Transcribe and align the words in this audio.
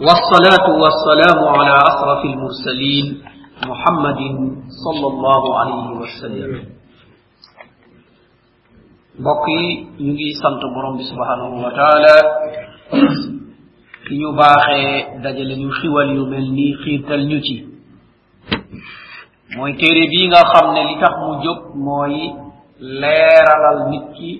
والصلاة 0.00 0.66
والسلام 0.82 1.38
على 1.54 1.74
أشرف 1.78 2.24
المرسلين 2.24 3.22
محمد 3.66 4.20
صلى 4.84 5.06
الله 5.06 5.58
عليه 5.58 5.86
وسلم 6.02 6.52
بقي 9.18 9.62
يجي 10.00 10.30
سنت 10.42 10.62
برم 10.74 10.98
سبحانه 11.10 11.50
وتعالى 11.66 12.16
ñu 14.18 14.30
baaxee 14.36 15.22
dajale 15.22 15.54
ñu 15.62 15.70
xiwal 15.80 16.10
yu 16.16 16.26
mel 16.26 16.46
nii 16.52 16.74
xiirtal 16.84 17.22
ñu 17.30 17.38
ci 17.46 17.56
mooy 19.56 19.72
téere 19.80 20.04
bii 20.10 20.26
nga 20.28 20.42
xam 20.52 20.66
ne 20.74 20.82
li 20.88 20.94
tax 21.00 21.14
mu 21.22 21.32
jóg 21.44 21.60
mooy 21.86 22.14
leeralal 23.00 23.78
nit 23.90 24.04
ki 24.16 24.30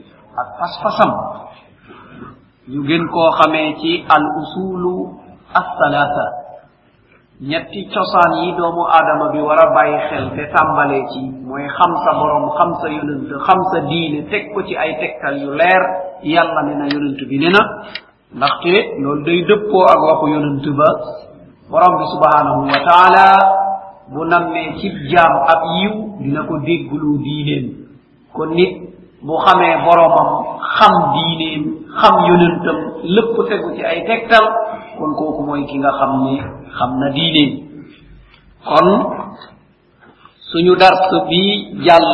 ak 0.41 0.49
pas-pasam 0.59 1.11
ñu 2.69 2.81
gën 2.89 3.05
koo 3.13 3.31
xamee 3.39 3.71
ci 3.81 4.05
al 4.15 4.25
usulu 4.43 5.14
athalatha 5.61 6.27
ñetti 7.43 7.89
cosaan 7.93 8.33
yi 8.45 8.53
doomu 8.57 8.83
aadama 8.87 9.33
bi 9.33 9.41
war 9.43 9.59
a 9.59 9.75
bàyyi 9.75 9.99
xel 10.09 10.27
te 10.37 10.45
tàmbalee 10.55 11.03
ci 11.13 11.21
mooy 11.47 11.67
xam 11.77 11.93
sa 12.05 12.13
borom 12.19 12.47
xam 12.57 12.71
sa 12.81 12.89
yonent 12.89 13.29
xam 13.47 13.59
sa 13.73 13.79
diine 13.91 14.23
teg 14.31 14.53
ko 14.55 14.63
ci 14.63 14.77
ay 14.77 14.93
tegtal 15.01 15.37
yu 15.43 15.51
leer. 15.51 15.83
Yàlla 16.23 16.63
ne 16.63 16.75
na 16.79 16.87
yonent 16.93 17.21
bi 17.29 17.37
ne 17.39 17.49
na 17.51 17.61
ndaxte 18.37 18.75
loolu 19.03 19.25
day 19.25 19.41
dëppoo 19.49 19.85
ak 19.93 20.01
waxu 20.09 20.27
yonent 20.35 20.67
ba. 20.79 20.89
Borom 21.71 21.95
bi 21.99 22.05
subhanahu 22.15 22.61
wa 22.71 22.81
taala 22.89 23.27
bu 24.13 24.25
nammee 24.25 24.79
ci 24.79 24.89
jaam 25.11 25.33
ab 25.53 25.61
yiw 25.79 25.93
dina 26.23 26.41
ko 26.49 26.55
dégguloo 26.67 27.19
diineem. 27.19 27.67
Kon 28.33 28.51
nit 28.55 28.73
bu 29.27 29.35
xamee 29.45 29.77
boromam 29.85 30.31
xam 30.79 30.95
diineem 31.15 31.63
xam 32.01 32.15
yonentam 32.29 32.79
lépp 33.15 33.37
tegu 33.49 33.75
ci 33.77 33.83
ay 33.85 34.05
tegtal. 34.07 34.47
kon 34.99 35.13
kooku 35.19 35.43
mooy 35.47 35.63
ki 35.69 35.77
nga 35.79 35.91
xam 35.99 36.13
ni 36.25 36.35
xam 36.77 36.91
na 37.01 37.09
diine. 37.17 37.45
Kon 38.69 38.87
suñu 40.51 40.75
dars 40.81 41.03
bi 41.29 41.41
jàll 41.87 42.09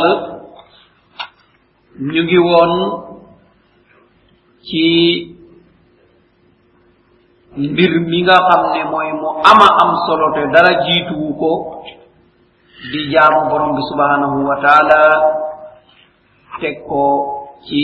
ñu 2.12 2.20
ngi 2.24 2.38
woon 2.48 2.72
ci 4.66 4.84
mbir 7.56 7.92
mi 8.10 8.18
nga 8.22 8.36
xam 8.48 8.62
ne 8.72 8.80
mooy 8.90 9.10
mu 9.20 9.28
ama 9.50 9.66
am 9.82 9.90
solo 10.06 10.26
te 10.34 10.42
dara 10.54 10.72
jiituwu 10.84 11.28
ko 11.40 11.52
di 12.90 13.00
jaamu 13.12 13.40
borom 13.50 13.72
bi 13.76 13.82
subhanahu 13.90 14.38
wa 14.48 14.56
taala 14.64 15.00
teg 16.60 16.76
ko 16.88 17.04
ci 17.66 17.82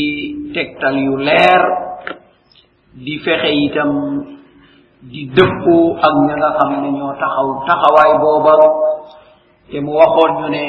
tegtal 0.54 0.96
yu 1.06 1.14
leer 1.26 1.62
di 3.04 3.14
fexe 3.24 3.50
itam 3.66 3.90
di 5.10 5.30
dëppoo 5.30 5.94
ak 6.02 6.14
ña 6.26 6.34
nga 6.40 6.50
xam 6.58 6.70
ne 6.82 6.90
ñoo 6.98 7.14
taxaw 7.20 7.48
taxawaay 7.66 8.12
booba 8.22 8.54
te 9.70 9.78
mu 9.84 9.92
waxoon 10.00 10.32
ñu 10.38 10.46
ne 10.54 10.64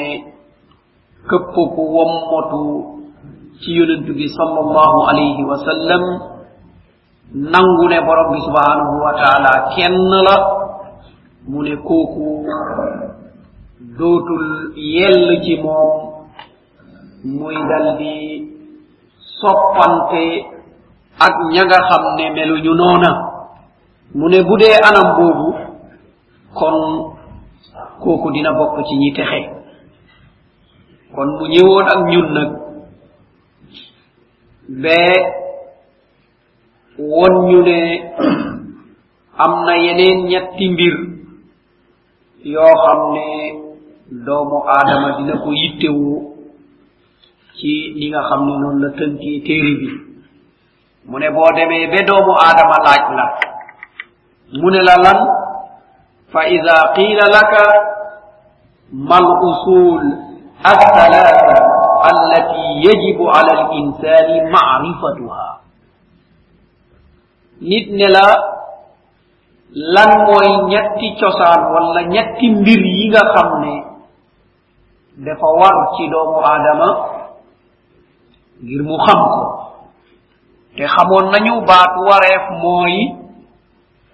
këpp 1.28 1.54
ku 1.74 1.82
wommatu 1.94 2.62
ci 3.60 3.68
yonentu 3.78 4.12
bi 4.14 4.26
sallallahu 4.38 4.98
alayhi 5.10 5.42
wa 5.50 5.58
sallam 5.66 6.02
nangu 7.34 7.84
ne 7.90 7.98
borom 8.06 8.28
bi 8.34 8.40
subhanahu 8.46 8.94
wa 9.04 9.12
taala 9.20 9.52
kenn 9.74 9.96
la 10.26 10.36
mu 11.50 11.58
ne 11.66 11.74
kooku 11.82 12.46
dootul 13.98 14.46
yell 14.78 15.42
ci 15.42 15.54
moom 15.58 15.90
muy 17.26 17.56
dal 17.68 17.98
di 17.98 18.14
soppante 19.42 20.24
ak 21.26 21.34
ña 21.50 21.62
nga 21.66 21.78
xam 21.90 22.04
ne 22.16 22.24
meluñu 22.30 22.74
noona. 22.78 23.27
mu 24.14 24.28
ne 24.28 24.38
bu 24.42 24.54
dee 24.60 24.76
anam 24.88 25.08
boobu 25.16 25.48
kon 26.54 26.76
kooku 28.00 28.30
dina 28.32 28.52
bokk 28.52 28.76
ci 28.86 28.94
ñi 28.96 29.12
texe. 29.16 29.40
Kon 31.14 31.28
mu 31.38 31.44
ñëwoon 31.52 31.86
ak 31.92 32.00
ñun 32.10 32.28
nag 32.36 32.50
ba 34.82 34.98
won 36.98 37.34
ñu 37.48 37.62
ne 37.62 37.78
am 39.38 39.52
na 39.66 39.74
yeneen 39.84 40.26
ñetti 40.30 40.64
mbir 40.70 40.94
yoo 42.44 42.74
xam 42.82 43.00
ne 43.14 43.26
doomu 44.26 44.58
aadama 44.66 45.16
dina 45.18 45.34
ko 45.42 45.50
yittewoo 45.52 46.34
ci 47.58 47.92
li 47.98 48.08
nga 48.10 48.22
xam 48.28 48.40
ne 48.46 48.52
noonu 48.60 48.78
la 48.82 48.88
tënkee 48.98 49.40
téere 49.46 49.72
bi. 49.80 49.88
Mu 51.08 51.18
ne 51.18 51.28
boo 51.30 51.50
demee 51.56 51.86
ba 51.92 51.98
doomu 52.08 52.32
aadama 52.44 52.76
laaj 52.84 53.04
la 53.18 53.26
mu 54.52 54.68
ne 54.72 54.80
la 54.82 54.96
lan 55.04 55.18
fa 56.32 56.46
ida 56.48 56.76
qila 56.96 57.24
laka 57.28 57.64
mal 58.92 59.26
usul 59.44 60.02
althalatha 60.64 61.56
allati 62.08 62.64
yajibu 62.88 63.28
ala 63.28 63.52
al 63.58 63.64
insani 63.76 64.40
marifatuha. 64.48 65.48
Nit 67.60 67.86
ne 67.92 68.08
la 68.08 68.26
lan 69.74 70.10
mooy 70.24 70.48
ñetti 70.72 71.16
cosaan 71.20 71.68
wala 71.74 72.02
ñetti 72.08 72.48
mbir 72.48 72.80
yi 72.80 73.08
nga 73.12 73.22
xam 73.34 73.50
ne 73.60 73.74
dafa 75.26 75.48
war 75.60 75.76
ci 75.96 76.08
doomu 76.08 76.40
aadama 76.40 76.88
ngir 78.64 78.82
mu 78.82 78.96
xam 79.06 79.20
ko. 79.34 79.42
Te 80.76 80.86
xamoon 80.86 81.26
nañu 81.34 81.60
baatu 81.68 82.00
wareef 82.08 82.44
mooy 82.62 82.94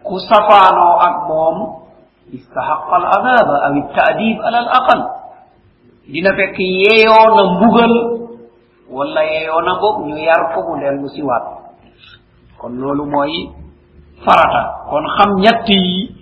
ku 0.04 0.15
safaanoo 0.20 0.94
ak 1.00 1.16
moom 1.28 1.56
istahaqa 2.37 2.97
adaba 3.16 3.56
aw 3.69 3.75
taadib 3.97 4.37
ala 4.44 4.59
al 4.65 4.70
aqal. 4.78 5.00
Dina 6.04 6.31
fekk 6.37 6.56
yeeyoo 6.60 7.26
na 7.37 7.42
mbugal 7.56 7.94
wala 8.93 9.22
yeeyoo 9.25 9.60
na 9.64 9.72
boog 9.81 10.04
ñu 10.06 10.16
yar 10.20 10.53
ko 10.53 10.60
mu 10.69 10.76
dellu 10.81 11.09
si 11.09 11.22
waat 11.25 11.44
kon 12.60 12.76
loolu 12.76 13.04
mooy 13.09 13.48
farata. 14.25 14.62
Kon 14.93 15.04
xam 15.16 15.31
ñett 15.41 15.69
yi 15.69 16.12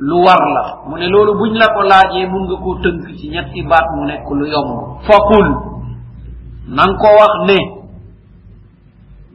lu 0.00 0.16
war 0.24 0.40
la. 0.56 0.64
Mu 0.88 0.96
ne 0.96 1.06
loolu 1.12 1.36
buñ 1.38 1.52
la 1.60 1.68
ko 1.76 1.82
laajee 1.84 2.26
mun 2.26 2.44
nga 2.48 2.56
koo 2.56 2.74
tënk 2.82 3.16
ci 3.20 3.28
ñetti 3.28 3.62
baat 3.68 3.86
mu 3.96 4.04
nekk 4.08 4.24
lu 4.32 4.46
yomb. 4.48 5.04
Faqul 5.04 5.46
nan 6.68 6.96
ko 6.96 7.08
wax 7.20 7.34
ne 7.48 7.58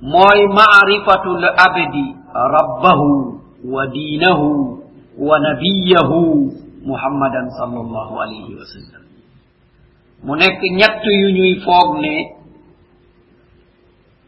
mooy 0.02 0.42
maarifatu 0.58 1.38
l 1.38 1.46
abdi 1.66 2.21
rabbahu 2.34 3.40
wa 3.68 3.84
dinahu 3.92 4.80
wa 5.20 5.36
nabiyahu 5.40 6.20
muhammadan 6.88 7.52
sallllahu 7.60 8.14
alayhi 8.18 8.54
wa 8.58 8.66
sallam. 8.66 9.04
Mu 10.26 10.34
nekk 10.38 10.62
ñett 10.78 11.02
yu 11.04 11.28
ñuy 11.36 11.54
foog 11.66 12.00
ne 12.02 12.16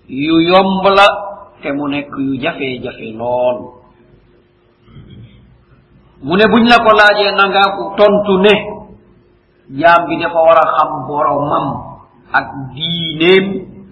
yu 0.10 0.36
yomb 0.52 0.84
la 0.94 1.08
te 1.62 1.72
mu 1.72 1.88
nekk 1.88 2.12
yu 2.18 2.36
jafe-jafe 2.42 3.14
lool. 3.18 3.58
Mu 6.24 6.34
ne 6.38 6.46
buñ 6.52 6.64
la 6.68 6.78
ko 6.84 6.92
laajee 6.98 7.32
na 7.32 7.38
nangaa 7.48 7.76
ko 7.78 7.84
tontu 7.98 8.36
ne 8.44 8.54
jaam 9.80 10.02
bi 10.08 10.20
dafa 10.22 10.40
war 10.40 10.60
a 10.60 10.66
xam 10.78 10.90
boromam 11.08 11.68
ak 12.34 12.48
diineem 12.76 13.46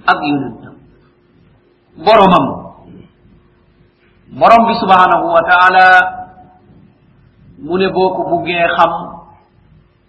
ak 0.06 0.20
yonentam. 0.22 0.76
Boromam. 2.06 2.71
borom 4.32 4.64
bi 4.68 4.74
subhanahu 4.80 5.26
wa 5.28 5.44
taala 5.44 5.88
mu 7.60 7.76
ne 7.78 7.88
boo 7.92 8.16
ko 8.16 8.22
buggee 8.32 8.64
xam 8.80 8.92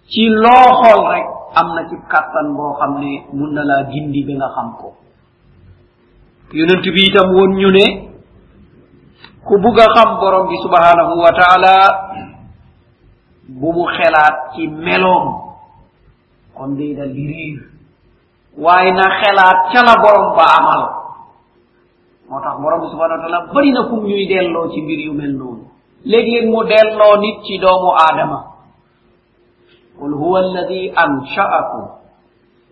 ci 0.07 0.31
loo 0.31 0.67
xool 0.79 1.01
rek 1.11 1.27
am 1.59 1.67
na 1.75 1.81
ci 1.91 1.95
kàttan 2.07 2.55
boo 2.55 2.71
xam 2.79 2.99
ne 3.03 3.27
mun 3.35 3.51
na 3.53 3.63
laa 3.67 3.83
gindi 3.91 4.23
ba 4.23 4.33
nga 4.39 4.49
xam 4.55 4.69
ko. 4.79 4.89
Yonent 6.55 6.85
bi 6.95 7.01
itam 7.09 7.27
woon 7.35 7.51
ñu 7.59 7.69
ne 7.71 7.85
ku 9.43 9.59
bugg 9.59 9.77
a 9.79 9.87
xam 9.95 10.09
borom 10.19 10.47
bi 10.47 10.55
subhanahu 10.63 11.13
wa 11.19 11.31
taala 11.35 11.75
bu 13.59 13.69
mu 13.75 13.85
xelaat 13.91 14.55
ci 14.55 14.67
meloom 14.71 15.25
kon 16.55 16.77
day 16.79 16.95
dal 16.95 17.11
di 17.11 17.25
riir. 17.27 17.59
Waaye 18.55 18.91
na 18.95 19.05
xelaat 19.19 19.57
ca 19.73 19.79
la 19.83 19.95
borom 19.99 20.31
ba 20.37 20.45
amal. 20.57 21.02
moo 22.29 22.39
tax 22.41 22.55
borom 22.61 22.81
subhanau 22.91 23.17
wa 23.19 23.23
taala 23.23 23.39
bëri 23.53 23.71
na 23.71 23.81
kum 23.89 23.99
ñuy 24.07 24.25
delloo 24.27 24.69
ci 24.71 24.81
mbir 24.81 24.99
yu 25.07 25.13
mel 25.13 25.33
noonu. 25.37 25.63
Léeg-léeg 26.05 26.45
mu 26.51 26.63
delloo 26.63 27.15
nit 27.19 27.37
ci 27.45 27.57
doomu 27.59 27.91
aadama. 27.95 28.39
Qul 29.99 30.13
huwa 30.15 30.39
alladi 30.39 30.91
ansha'akum 30.95 31.85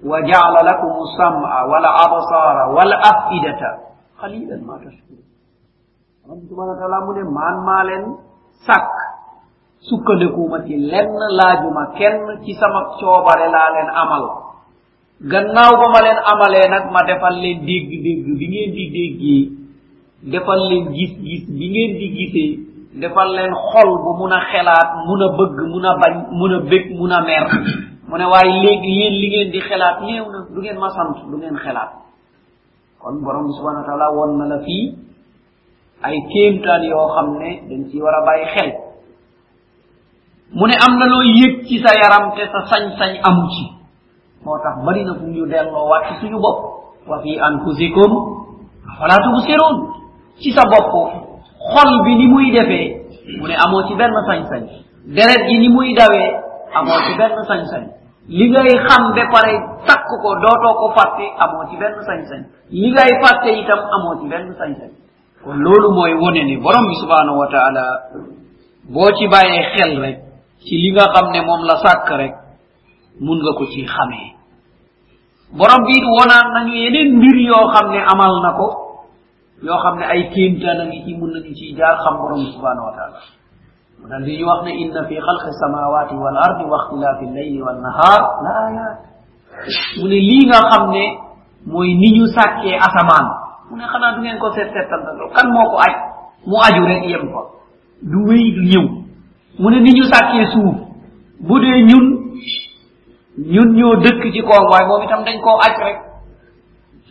wa 0.09 0.18
jaala 0.25 0.59
lakum 0.65 0.94
sam'a 1.18 1.59
wal 1.69 1.86
absara 1.86 2.63
wal 2.75 2.92
afidata 3.12 3.69
qalilan 4.19 4.62
ma 4.65 4.75
tashkurun 4.83 5.25
borom 6.25 6.39
subhanau 6.48 6.74
wa 6.74 6.80
taala 6.81 6.98
mu 7.06 7.12
ne 7.13 7.24
maan 7.38 7.56
maa 7.68 7.83
leen 7.83 8.03
sàkk. 8.65 8.94
Sukkandikuma 9.81 10.62
ci 10.65 10.77
lenn 10.77 11.09
laajuma 11.38 11.83
kenn 11.98 12.39
ci 12.45 12.53
sama 12.53 12.81
coobare 13.00 13.48
laa 13.50 13.69
leen 13.75 13.89
amal. 14.03 14.50
gannaaw 15.22 15.72
ba 15.78 15.88
ma 15.94 16.00
leen 16.02 16.20
amalee 16.32 16.66
nag 16.70 16.86
ma 16.92 17.02
defal 17.06 17.36
leen 17.42 17.62
dégg-dégg 17.66 18.26
bi 18.40 18.46
ngeen 18.50 18.72
di 18.74 18.86
déggee 18.90 19.44
defal 20.32 20.62
leen 20.70 20.86
gis-gis 20.94 21.44
bi 21.50 21.66
ngeen 21.70 21.92
di 22.00 22.08
gisee 22.18 22.52
defal 23.02 23.30
leen 23.38 23.54
xol 23.54 23.90
bu 24.04 24.12
mun 24.18 24.34
a 24.34 24.40
xelaat 24.52 24.90
mun 25.06 25.22
a 25.22 25.28
bëgg 25.38 25.58
mun 25.74 25.86
a 25.86 25.94
bañ 26.02 26.14
mun 26.32 26.54
a 26.54 26.60
bég 26.70 26.86
mun 26.98 27.12
a 27.12 27.22
mer. 27.22 27.46
Mu 28.08 28.18
ne 28.18 28.26
waaye 28.26 28.52
léegi 28.64 28.92
yéen 29.00 29.14
li 29.22 29.28
ngeen 29.30 29.52
di 29.52 29.60
xelaat 29.62 30.02
néew 30.02 30.26
na 30.32 30.40
du 30.54 30.60
ngeen 30.62 30.78
ma 30.80 30.90
sant 30.90 31.14
du 31.30 31.38
ngeen 31.38 31.56
xelaat. 31.58 31.92
Kon 33.00 33.22
borom 33.24 33.46
bi 33.48 33.54
subhanau 33.58 33.82
wa 33.82 33.88
taala 33.88 34.08
won 34.18 34.32
na 34.38 34.46
la 34.52 34.60
fii 34.66 34.86
ay 36.04 36.18
kéemtaan 36.34 36.82
yoo 36.84 37.08
xam 37.16 37.38
ne 37.38 37.50
dañ 37.70 37.82
ci 37.92 38.02
war 38.02 38.14
a 38.16 38.26
bàyyi 38.26 38.46
xel. 38.56 38.72
Mu 40.58 40.66
ne 40.68 40.76
am 40.86 40.98
na 41.00 41.06
loo 41.06 41.22
yëg 41.22 41.66
ci 41.68 41.78
sa 41.80 41.94
yaram 41.94 42.34
te 42.36 42.44
sa 42.52 42.60
sañ-sañ 42.70 43.22
amu 43.24 43.46
ci. 43.54 43.81
moo 44.46 44.58
tax 44.64 44.76
bari 44.86 45.04
na 45.04 45.14
fu 45.20 45.26
ñu 45.26 45.46
delloo 45.48 45.88
waat 45.90 46.04
ci 46.08 46.14
suñu 46.22 46.40
bopp. 46.40 46.60
wa 47.08 47.18
fi 47.24 47.40
anfusikum 47.40 48.12
afala 48.92 49.16
tubsirun 49.26 49.76
ci 50.42 50.52
sa 50.52 50.64
bopp. 50.70 50.94
xol 51.74 51.92
bi 52.06 52.16
ni 52.16 52.28
muy 52.28 52.52
defee 52.52 52.88
mu 53.40 53.48
ne 53.48 53.56
amoo 53.56 53.84
ci 53.88 53.96
benn 53.96 54.14
sañ-sañ. 54.28 54.64
deret 55.16 55.42
gi 55.48 55.58
ni 55.58 55.70
muy 55.70 55.94
dawee 55.94 56.30
amoo 56.74 57.00
ci 57.06 57.14
benn 57.18 57.36
sañ-sañ. 57.48 57.84
li 58.28 58.46
ngay 58.50 58.70
xam 58.88 59.04
ba 59.16 59.24
pare 59.34 59.54
takk 59.88 60.06
ko 60.22 60.30
dootoo 60.42 60.74
ko 60.80 60.88
fàtte 60.98 61.26
amoo 61.44 61.66
ci 61.70 61.78
benn 61.78 61.96
sañ-sañ. 62.08 62.42
li 62.70 62.90
ngay 62.92 63.12
fàtte 63.24 63.50
itam 63.62 63.80
amoo 63.96 64.20
ci 64.22 64.28
benn 64.28 64.54
sañ-sañ. 64.60 64.92
kon 65.44 65.58
loolu 65.58 65.90
mooy 65.98 66.14
wone 66.22 66.42
ne 66.46 66.56
borom 66.62 66.86
bi 66.90 66.96
subhanahu 67.02 67.38
wa 67.42 67.48
taala 67.54 67.84
boo 68.94 69.10
ci 69.18 69.26
bàyyee 69.28 69.64
xel 69.76 69.94
rek 70.02 70.18
ci 70.66 70.76
li 70.78 70.90
nga 70.94 71.06
xam 71.14 71.32
ne 71.34 71.42
moom 71.42 71.62
la 71.70 71.76
sàkk 71.84 72.10
rek 72.22 72.34
mun 73.19 73.38
nga 73.42 73.52
ko 73.58 73.66
ci 73.68 73.84
xamee 73.86 74.30
borom 75.58 75.84
bi 75.88 75.96
wonaat 76.00 76.48
nañu 76.56 76.74
yeneen 76.74 77.18
mbir 77.18 77.38
yoo 77.50 77.68
xam 77.75 77.92
ne 77.92 78.00
amal 78.00 78.34
na 78.44 78.52
ko 78.56 78.68
yoo 79.63 79.78
xam 79.84 79.96
ne 80.00 80.06
ay 80.06 80.30
kéemtaan 80.34 80.80
a 80.81 80.86
ngi 80.86 81.04
ci 81.06 81.13
mun 81.19 81.31
nañu 81.34 81.52
ciy 81.54 81.75
jaar 81.75 81.98
xam 82.04 82.16
borom 82.18 82.46
subhanahu 82.54 82.88
wa 82.88 82.94
taala. 82.96 83.19
Mu 84.02 84.08
dal 84.10 84.24
di 84.24 84.38
ñu 84.40 84.46
wax 84.48 84.63
ne 84.66 84.72
inna 84.81 85.04
fi 85.06 85.16
xalqi 85.19 85.52
samawati 85.62 86.16
wal 86.16 86.38
ardi 86.38 86.63
wa 86.66 86.78
ixtilaafi 86.81 87.25
llayli 87.36 87.62
wal 87.62 87.80
nahar 87.84 88.22
la 88.46 88.52
ayat 88.68 88.98
mu 90.00 90.08
ne 90.08 90.18
lii 90.30 90.48
nga 90.50 90.60
xam 90.72 90.84
ne 90.92 91.04
mooy 91.68 91.94
ni 91.94 92.10
ñu 92.18 92.25
sàkkee 92.31 92.80
asamaan. 92.80 93.28
Mu 93.69 93.78
ne 93.78 93.86
xanaa 93.92 94.16
du 94.16 94.22
ngeen 94.22 94.40
ko 94.40 94.50
seet 94.56 94.72
seetantal 94.74 95.19
kan 95.36 95.48
moo 95.54 95.68
ko 95.69 95.78
aj? 95.78 95.94
Mu 96.48 96.56
aju 96.58 96.81
rek 96.88 97.04
yem 97.06 97.28
fa. 97.30 97.42
Du 98.02 98.18
wéy 98.25 98.52
du 98.56 98.62
ñëw. 98.72 98.86
Mu 99.60 99.69
ne 99.69 99.80
ni 99.81 99.92
ñu 99.94 100.04
sàkkee 100.10 100.46
suuf. 100.54 100.75
Bu 101.40 101.60
dee 101.60 101.84
ñun 101.86 102.21
ñun 103.38 103.69
ñoo 103.78 103.95
dëkk 104.04 104.22
ci 104.33 104.42
koom 104.42 104.66
waaye 104.72 104.88
moom 104.88 105.04
itam 105.04 105.24
dañ 105.24 105.39
koo 105.39 105.57
aj 105.66 105.75
rek. 105.83 105.98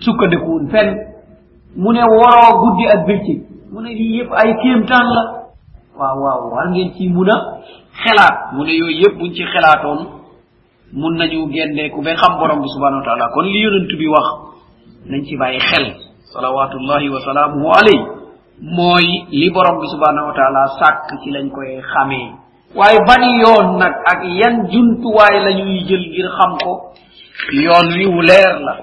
Sukkandikuwun 0.05 0.69
fenn. 0.70 0.90
Mu 1.76 1.93
ne 1.93 2.02
waroo 2.05 2.61
guddi 2.61 2.84
ak 2.88 3.06
bëccëg. 3.06 3.38
Mu 3.72 3.81
ne 3.81 3.90
lii 3.94 4.17
yëpp 4.19 4.31
ay 4.32 4.50
kéemtaan 4.62 5.06
la. 5.14 5.22
Waaw 5.99 6.19
waaw 6.25 6.43
war 6.52 6.69
ngeen 6.70 6.93
ci 6.96 7.08
mun 7.08 7.28
xelaat 8.02 8.52
mu 8.55 8.64
ne 8.64 8.72
yooyu 8.72 9.00
yëpp 9.02 9.19
buñ 9.19 9.32
ci 9.34 9.44
xelaatoon 9.44 10.00
mun 10.93 11.14
nañu 11.19 11.49
génneeku 11.52 12.00
ba 12.02 12.14
xam 12.17 12.38
borom 12.38 12.61
bi 12.62 12.69
subhanahu 12.69 13.00
wa 13.00 13.06
taala 13.06 13.28
kon 13.34 13.44
li 13.46 13.61
yonent 13.62 13.90
bi 13.99 14.06
wax 14.08 14.26
nañ 15.11 15.25
ci 15.25 15.37
bàyyi 15.37 15.61
xel. 15.61 15.87
Salawatullahi 16.32 17.08
wa 17.08 17.20
salaamuhu 17.20 17.69
alayhi. 17.81 18.06
Mooy 18.61 19.06
li 19.31 19.50
borom 19.50 19.81
bi 19.81 19.87
subhanahu 19.88 20.26
wa 20.28 20.34
taala 20.34 20.62
ci 21.23 21.31
lañ 21.31 21.49
koy 21.50 21.81
xamee. 21.81 22.39
Waaye 22.75 22.99
ban 23.06 23.22
yoon 23.43 23.78
nag 23.78 23.94
ak 24.12 24.20
yan 24.40 24.56
jumtuwaay 24.70 25.37
la 25.44 25.50
ñuy 25.58 25.84
jël 25.88 26.05
ngir 26.11 26.28
xam 26.38 26.52
ko 26.62 26.72
yoon 27.52 27.87
wi 27.99 28.06
wu 28.06 28.20
leer 28.22 28.55
la 28.67 28.75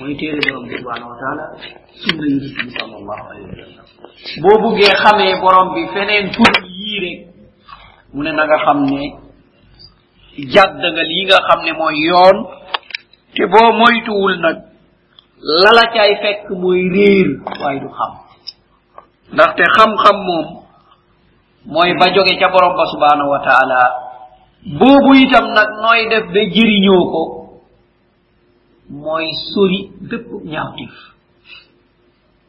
mooy 0.00 0.16
téere 0.16 0.38
borom 0.48 0.66
bi 0.68 0.76
subhanahu 0.78 1.10
wa 1.10 1.18
taala 1.22 1.44
sunna 2.02 2.24
yonent 2.26 2.54
bi 2.64 2.70
sallallahu 2.78 3.24
alayhi 3.30 3.46
wa 3.50 3.56
sallam 3.62 3.86
boo 4.42 4.56
buggee 4.62 4.94
xamee 5.02 5.34
borom 5.40 5.74
bi 5.74 5.82
feneen 5.94 6.30
tur 6.34 6.54
yii 6.66 6.98
rek 7.04 7.18
mu 8.14 8.22
ne 8.22 8.30
na 8.32 8.44
nga 8.46 8.58
xam 8.64 8.78
ne 8.90 9.02
jàdd 10.54 10.82
nga 10.92 11.02
lii 11.10 11.24
nga 11.26 11.38
xam 11.48 11.60
ne 11.64 11.72
mooy 11.78 11.96
yoon 12.10 12.36
te 13.34 13.42
boo 13.46 13.68
moytuwul 13.78 14.34
nag 14.40 14.56
lala 15.62 15.84
cay 15.94 16.12
fekk 16.22 16.50
mooy 16.50 16.82
réer 16.94 17.28
waaye 17.62 17.80
du 17.80 17.88
xam 17.98 18.12
ndaxte 19.32 19.64
xam-xam 19.76 20.16
moom 20.26 20.46
mooy 21.66 21.90
ba 21.98 22.06
jóge 22.14 22.36
ca 22.38 22.48
borom 22.52 22.76
ba 22.76 22.84
subhanahu 22.92 23.30
wa 23.30 23.40
taala. 23.42 23.80
Boobu 24.78 25.14
itam 25.14 25.52
nag 25.54 25.70
nooy 25.82 26.08
def 26.10 26.26
ba 26.34 26.40
jëriñoo 26.54 27.04
ko. 27.12 27.22
Mooy 28.90 29.26
sori 29.54 29.90
bépp 30.00 30.26
ñaawtif 30.44 30.92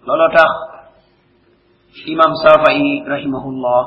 looloo 0.08 0.32
tax 0.32 0.52
imam 2.08 2.32
safai 2.42 3.04
rahimahullah 3.06 3.82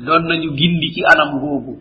doon 0.00 0.22
nañu 0.24 0.56
gindi 0.56 0.88
ci 0.94 1.02
anam 1.04 1.38
googu 1.38 1.76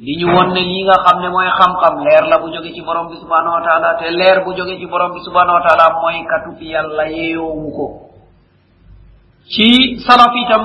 li 0.00 0.16
ñu 0.18 0.26
won 0.34 0.50
ne 0.52 0.60
lii 0.60 0.82
nga 0.84 0.96
xam 1.06 1.22
ne 1.22 1.28
mooy 1.30 1.46
xam-xam 1.46 2.02
leer 2.04 2.24
la 2.28 2.38
bu 2.42 2.50
jóge 2.52 2.74
ci 2.74 2.82
borom 2.82 3.08
bi 3.08 3.16
subhanahu 3.22 3.54
wa 3.54 3.62
taala 3.62 3.94
te 4.02 4.10
leer 4.10 4.42
bu 4.44 4.52
jóge 4.56 4.78
ci 4.80 4.86
borom 4.86 5.12
bi 5.14 5.20
subhanahu 5.22 5.56
wa 5.58 5.62
taala 5.68 6.00
mooy 6.02 6.18
katub 6.26 6.58
yàlla 6.60 7.04
yeeyoowu 7.08 7.70
ko. 7.76 7.86
Ci 9.48 10.00
salaf 10.06 10.34
itam 10.44 10.64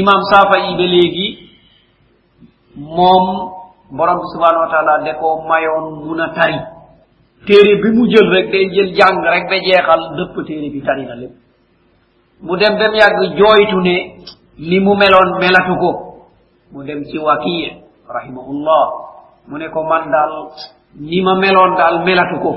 imam 0.00 0.20
saafa 0.30 0.56
yi 0.64 0.76
ba 0.78 0.86
léegi 0.94 1.28
moom 2.76 3.24
borom 3.90 4.18
bi 4.20 4.26
subhanahu 4.34 4.64
wa 4.66 4.70
taala 4.70 4.94
de 5.04 5.12
ko 5.20 5.42
mayoon 5.48 6.04
mun 6.04 6.20
a 6.20 6.28
tari. 6.34 6.58
Téere 7.46 7.80
bi 7.82 7.88
mu 7.96 8.04
jël 8.10 8.28
rek 8.34 8.50
day 8.50 8.66
jël 8.74 8.90
jàng 8.98 9.22
rek 9.22 9.44
ba 9.48 9.56
jeexal 9.66 10.00
dëpp 10.16 10.46
téere 10.46 10.68
bi 10.72 10.82
tari 10.82 11.06
na 11.06 11.14
lépp. 11.14 11.34
Mu 12.42 12.56
dem 12.56 12.74
ba 12.78 12.88
mu 12.90 12.96
yàgg 12.96 13.20
jooytu 13.38 13.80
ne 13.80 13.96
ni 14.58 14.80
mu 14.80 14.94
meloon 14.96 15.38
melatu 15.40 15.74
ko. 15.80 15.90
Mu 16.72 16.82
dem 16.84 17.04
ci 17.04 17.18
wakiye 17.18 17.68
rahimahullah. 18.08 18.84
Mu 19.48 19.58
ne 19.58 19.68
ko 19.70 19.82
man 19.84 20.10
daal 20.10 20.32
ni 21.00 21.22
ma 21.22 21.34
meloon 21.36 21.76
daal 21.76 22.04
melatu 22.04 22.36
ko. 22.42 22.52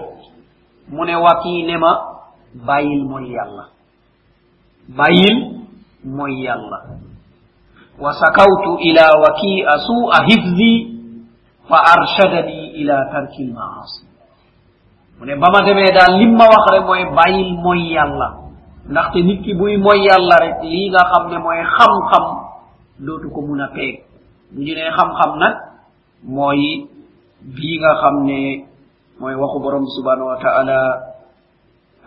Mu 0.89 1.05
ne 1.05 1.15
wakii 1.15 1.63
ne 1.67 1.77
ma 1.77 1.91
bàyyil 2.67 3.03
mooy 3.05 3.29
yàlla. 3.31 3.65
Bàyyil 4.97 5.37
mooy 6.03 6.33
yàlla. 6.43 6.79
wa 7.99 8.11
sakawtu 8.15 8.79
ila 8.89 9.05
waki'a 9.23 9.73
su'a 9.87 10.17
hifdi 10.27 10.71
fa 11.67 11.77
arshadani 11.93 12.79
ila 12.81 12.95
tarki 13.11 13.43
lmaasi 13.51 14.09
mu 15.19 15.25
ne 15.27 15.35
tarkil 15.35 15.65
demee 15.67 15.91
daal 15.91 16.15
lim 16.15 16.31
ma 16.39 16.47
wax 16.47 16.55
waxre 16.63 16.79
mooy 16.87 17.03
bàyyil 17.15 17.51
mooy 17.63 17.81
yàlla. 17.93 18.27
Ndaxte 18.89 19.19
nit 19.21 19.43
ki 19.43 19.53
buy 19.53 19.77
mooy 19.77 19.99
yàlla 20.07 20.35
rek 20.41 20.63
lii 20.63 20.89
nga 20.89 21.03
xam 21.11 21.23
ne 21.29 21.37
mooy 21.37 21.59
xam-xam 21.75 22.25
dootu 23.05 23.27
ko 23.29 23.41
mun 23.41 23.59
a 23.61 23.67
peeg. 23.75 23.95
Bu 24.51 24.61
ñu 24.65 24.73
nee 24.75 24.91
xam-xam 24.97 25.31
nag 25.39 25.55
mooy 26.23 26.87
bii 27.55 27.77
nga 27.79 27.91
xam 28.01 28.15
ne 28.25 28.39
mooy 29.19 29.35
waxu 29.35 29.59
borom 29.59 29.85
subhanahu 29.95 30.29
wa 30.31 30.37
taala 30.43 30.79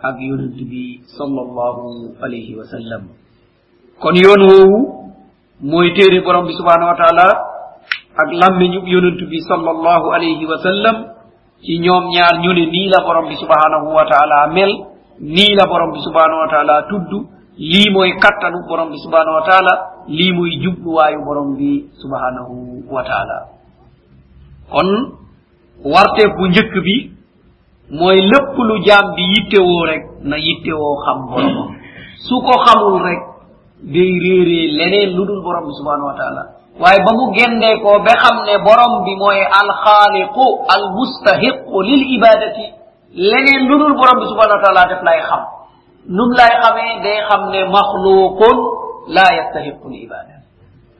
ak 0.01 0.15
yonent 0.19 0.57
bi 0.69 0.99
sallallahu 1.17 2.17
alayhi 2.25 2.55
wa 2.57 2.65
sallam. 2.65 3.03
Kon 4.01 4.15
yoon 4.17 4.41
woowu 4.49 5.02
mooy 5.63 5.93
téere 5.95 6.19
borom 6.25 6.45
bi 6.45 6.53
subhanahu 6.59 6.89
wa 6.91 6.97
taala 7.01 7.27
ak 8.21 8.29
lammiñu 8.41 8.79
yonentu 8.93 9.25
bi 9.31 9.39
sallallahu 9.49 10.05
alayhi 10.15 10.45
wa 10.45 10.57
sallam. 10.59 10.95
Ci 11.63 11.79
ñoom 11.79 12.03
ñaar 12.13 12.35
ñu 12.43 12.51
ne 12.53 12.65
nii 12.73 12.89
la 12.93 12.99
borom 13.07 13.27
bi 13.29 13.35
subhanahu 13.35 13.87
wa 13.95 14.03
taala 14.11 14.47
mel 14.53 14.71
nii 15.19 15.55
la 15.55 15.65
borom 15.71 15.91
bi 15.93 15.99
subhanahu 16.03 16.39
wa 16.43 16.49
taala 16.53 16.75
tudd. 16.89 17.11
Lii 17.57 17.89
mooy 17.93 18.11
kattanu 18.19 18.67
borom 18.67 18.89
bi 18.91 18.97
subhanahu 18.99 19.35
wa 19.39 19.43
taala 19.49 19.73
lii 20.07 20.31
mooy 20.33 20.51
jubluwaayu 20.63 21.23
borom 21.25 21.55
bi 21.57 21.85
subhanahu 22.01 22.83
wa 22.91 23.03
taala. 23.03 23.37
Kon 24.71 24.89
warte 25.85 26.23
bu 26.35 26.47
njëkk 26.47 26.73
bi 26.83 26.95
mooy 27.91 28.19
lépp 28.31 28.57
lu 28.57 28.75
jaam 28.85 29.15
bi 29.15 29.21
yittewoo 29.33 29.85
rek 29.85 30.03
na 30.23 30.35
yittewoo 30.37 30.95
xam 31.05 31.19
boromam. 31.29 31.69
Su 32.27 32.35
ko 32.41 32.53
xamul 32.65 32.99
rek 33.07 33.21
day 33.83 34.11
réeree 34.23 34.71
leneen 34.79 35.09
lu 35.17 35.25
dul 35.27 35.41
borom 35.43 35.65
bi 35.67 35.73
subhanahu 35.79 36.07
wa 36.11 36.15
taala. 36.19 36.43
Waaye 36.79 36.99
ba 37.05 37.11
mu 37.13 37.25
gendee 37.35 37.77
ko 37.83 37.99
ba 38.05 38.13
xam 38.23 38.37
ne 38.47 38.55
borom 38.63 39.03
bi 39.05 39.13
mooy 39.19 39.39
alxaaliqu 39.61 40.45
almustahiqu 40.75 41.75
lil 41.89 42.01
ibadati 42.17 42.65
leneen 43.13 43.67
lu 43.69 43.75
dul 43.81 43.93
borom 43.99 44.17
bi 44.21 44.25
subhanahu 44.31 44.57
wa 44.57 44.63
taala 44.63 44.83
def 44.91 45.01
lay 45.03 45.19
xam. 45.29 45.41
Num 46.07 46.29
lay 46.39 46.51
xamee 46.63 47.01
day 47.03 47.17
xam 47.29 47.41
ne 47.51 47.61
maxluqun 47.75 48.57
la 49.15 49.25
yastahiqu 49.37 49.85
l 49.91 49.95
ibada 50.07 50.35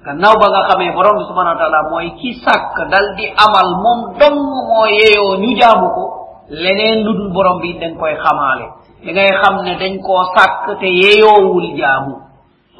gannaaw 0.05 0.35
ba 0.41 0.47
nga 0.51 0.61
xamee 0.69 0.91
borom 0.91 1.15
bi 1.19 1.23
subhanahu 1.31 1.55
wa 1.55 1.59
taala 1.63 1.79
mooy 1.89 2.07
ki 2.19 2.29
sàkk 2.43 2.75
dal 2.91 3.07
di 3.17 3.25
amal 3.45 3.69
moom 3.83 3.99
dong 4.19 4.39
moo 4.69 4.85
yeeyoo 4.91 5.39
ñu 5.41 5.51
jaamu 5.59 5.87
ko 5.95 6.03
leneen 6.51 7.03
lu 7.07 7.11
dul 7.17 7.31
borom 7.31 7.57
bi 7.63 7.79
dañ 7.79 7.95
koy 7.95 8.13
xamaale. 8.23 8.67
Da 9.03 9.09
ngay 9.11 9.31
xam 9.41 9.55
ne 9.65 9.73
dañ 9.81 9.93
koo 10.05 10.21
sàkk 10.35 10.79
te 10.79 10.87
yeeyoowul 11.01 11.67
jaamu. 11.79 12.13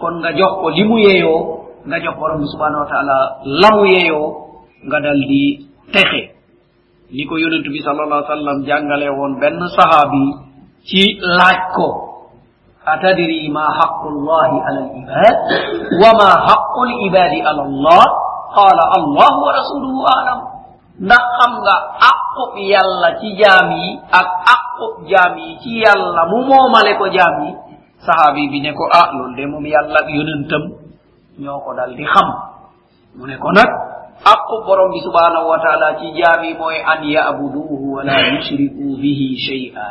Kon 0.01 0.15
nga 0.21 0.31
jox 0.33 0.53
ko 0.61 0.67
li 0.73 0.83
mu 0.89 0.97
yeeyoo 0.97 1.39
nga 1.87 1.97
jox 1.99 2.15
borom 2.17 2.41
subhanahu 2.47 2.83
wa 2.85 2.89
taala 2.89 3.17
la 3.43 3.69
mu 3.75 3.83
yeeyoo 3.85 4.27
nga 4.87 4.97
dal 5.03 5.19
di 5.29 5.43
texe. 5.93 6.23
Ni 7.13 7.23
ko 7.29 7.37
bi 7.37 7.79
sallallahu 7.85 8.25
alaihi 8.25 8.29
wasallam 8.33 8.57
jàngale 8.65 9.07
woon 9.13 9.33
benn 9.37 9.59
sahaabi 9.77 10.25
ci 10.87 11.19
laaj 11.21 11.59
ko 11.77 11.87
atadri 12.83 13.47
ma 13.53 13.69
haqu 13.79 14.07
llahi 14.11 14.57
ala 14.67 14.81
libad 14.91 15.37
wama 16.01 16.29
haqu 16.47 16.79
libadi 16.89 17.39
ala 17.45 17.63
llah 17.69 18.07
qala 18.57 18.83
allahu 18.97 19.37
wa 19.45 19.51
rasuluhu 19.53 20.01
alam. 20.03 20.39
Ndax 20.93 21.23
xam 21.41 21.51
nga 21.65 21.75
aqub 22.05 22.53
yàlla 22.71 23.09
ci 23.21 23.33
jaam 23.41 23.67
yi 23.81 23.97
ak 24.13 24.29
aqub 24.55 24.93
jaam 25.09 25.33
yi 25.41 25.57
ci 25.61 25.81
yàlla 25.81 26.21
mu 26.29 26.37
moomale 26.49 26.93
ko 27.01 27.05
jaam 27.09 27.35
yi 27.45 27.51
sahaabi 28.05 28.49
bi 28.51 28.59
ne 28.61 28.71
ko 28.73 28.83
ah 28.91 29.11
loolu 29.15 29.35
de 29.35 29.45
moom 29.47 29.65
yàlla 29.65 29.99
ak 30.03 30.07
yonentam 30.09 30.63
ñoo 31.39 31.59
ko 31.65 31.73
dal 31.73 31.95
di 31.95 32.05
xam. 32.05 32.27
Mu 33.17 33.25
ne 33.27 33.37
ko 33.37 33.49
nag 33.51 33.69
aqu 34.23 34.55
borom 34.65 34.91
bi 34.91 34.99
subhanahu 35.01 35.47
wa 35.49 35.59
taala 35.59 35.97
ci 35.99 36.11
jaami 36.13 36.53
mooy 36.59 36.77
an 36.85 37.01
yabuduhu 37.03 37.95
wala 37.99 38.13
yushriku 38.37 38.97
bihi 39.01 39.37
shay'a 39.37 39.89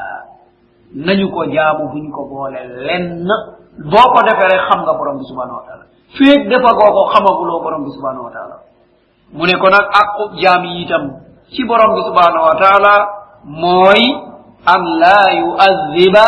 nañu 0.95 1.29
ko 1.33 1.45
jaamu 1.51 1.89
buñ 1.93 2.11
ko 2.13 2.23
boole 2.29 2.61
lenn. 2.87 3.27
Boo 3.73 4.07
ko 4.13 4.21
defee 4.29 4.49
rek 4.53 4.63
xam 4.69 4.85
nga 4.85 4.93
borom 4.95 5.17
bi 5.19 5.25
subhanahu 5.25 5.59
wa 5.61 5.65
taala 5.67 5.85
feeg 6.19 6.49
defagoo 6.49 6.93
ko 6.93 7.03
xamaguloo 7.13 7.63
borom 7.65 7.85
bi 7.89 7.91
subhanahu 7.97 8.29
wa 8.29 8.33
taala 8.37 8.57
mu 9.33 9.45
ne 9.49 9.55
ko 9.57 9.67
nag 9.73 9.87
aqu 9.89 10.37
jaami 10.37 10.85
itam 10.85 11.05
ci 11.53 11.65
borom 11.65 11.97
bi 11.97 12.03
subhanahu 12.05 12.45
wa 12.53 12.57
taala 12.61 12.95
mooy 13.49 14.03
an 14.69 14.83
laa 15.01 15.27
yuaziba 15.41 16.25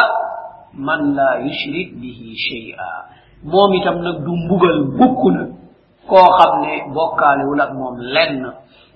man 0.77 1.15
laa 1.15 1.39
yushrik 1.45 1.95
bihi 2.01 2.37
shay'a. 2.37 2.91
Moom 3.45 3.75
itam 3.75 4.03
nag 4.03 4.25
du 4.25 4.33
mbugal 4.37 4.79
bukk 4.99 5.21
nag 5.33 5.49
koo 6.09 6.29
xam 6.39 6.63
ne 6.63 6.93
bokkaalewul 6.95 7.61
ak 7.61 7.73
moom 7.75 7.97
lenn. 8.01 8.43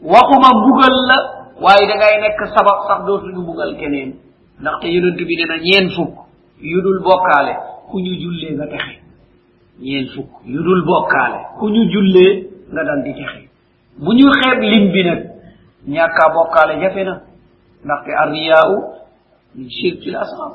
Waxuma 0.03 0.49
mbugal 0.59 0.95
la 1.09 1.17
waaye 1.61 1.87
da 1.89 1.95
ngay 1.97 2.17
nekk 2.23 2.41
sabab 2.55 2.79
sax 2.89 3.07
dootuñu 3.07 3.41
mbugal 3.43 3.77
keneen. 3.79 4.15
Ndaxte 4.61 4.87
yonent 4.89 5.17
bi 5.17 5.37
ne 5.37 5.45
na 5.47 5.57
ñeen 5.59 5.91
fukk 5.97 6.15
yu 6.61 6.83
dul 6.83 7.01
bokkaale 7.03 7.55
ku 7.91 7.99
ñu 8.01 8.13
jullee 8.21 8.55
nga 8.55 8.67
texe. 8.67 8.99
Ñeen 9.81 10.07
fukk 10.15 10.31
yu 10.47 10.63
dul 10.63 10.85
bokkaale 10.85 11.39
ku 11.59 11.69
ñu 11.71 11.85
jullee 11.93 12.49
nga 12.73 12.85
dal 12.85 13.03
di 13.05 13.13
texe. 13.15 13.49
Bu 13.99 14.13
ñu 14.15 14.27
xeeb 14.33 14.61
lim 14.63 14.93
bi 14.93 15.05
nag 15.05 15.21
ñàkkaa 15.89 16.33
bokkaale 16.35 16.81
jafe 16.81 17.05
na. 17.05 17.21
Ndaxte 17.85 18.11
arriyaau 18.23 18.75
min 19.55 19.69
shirki 19.71 20.11
l 20.11 20.17
asnam 20.17 20.53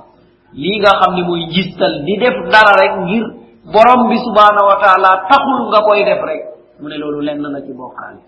lii 0.56 0.80
nga 0.80 0.92
xam 1.00 1.14
ne 1.16 1.22
mooy 1.28 1.46
njistal 1.48 2.04
di 2.06 2.18
def 2.18 2.36
dara 2.52 2.74
rek 2.82 2.94
ngir 3.06 3.26
borom 3.74 4.10
bi 4.10 4.18
subhanahu 4.26 4.68
wa 4.72 4.78
taala 4.84 5.26
taxul 5.30 5.70
nga 5.72 5.80
koy 5.88 6.04
def 6.06 6.22
rek. 6.22 6.42
Mu 6.80 6.88
ne 6.90 6.98
loolu 6.98 7.22
lenn 7.22 7.42
la 7.42 7.62
ci 7.62 7.74
bokkaale. 7.74 8.20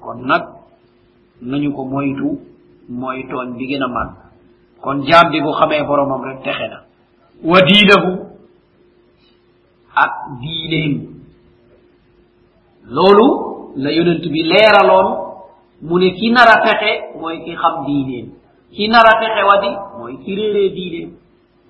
Kon 0.00 0.24
nag 0.26 0.42
nañu 1.42 1.72
ko 1.72 1.84
moytu 1.84 2.38
mooy 2.88 3.22
tooñ 3.30 3.56
bi 3.58 3.66
gën 3.66 3.82
a 3.82 3.88
màgg 3.88 4.12
kon 4.82 5.02
jaam 5.06 5.30
bi 5.30 5.40
bu 5.40 5.50
xamee 5.52 5.84
boromam 5.86 6.22
rek 6.24 6.42
texe 6.42 6.66
na. 6.70 6.78
Wa 7.44 7.58
diinahu 7.60 8.12
ak 9.94 10.12
diineem. 10.40 10.94
Loolu 12.90 13.26
la 13.76 13.90
yonent 13.92 14.24
bi 14.32 14.42
leeraloon 14.42 15.08
mu 15.82 15.98
ne 15.98 16.10
ki 16.18 16.30
nar 16.32 16.48
a 16.48 16.66
fexe 16.66 17.18
mooy 17.20 17.44
ki 17.44 17.54
xam 17.54 17.84
diineem. 17.86 18.26
Ki 18.74 18.88
nar 18.88 19.06
a 19.06 19.14
texe 19.20 19.42
wadi 19.50 19.70
mooy 19.98 20.16
ki 20.24 20.34
réeree 20.34 20.70
diineem. 20.74 21.10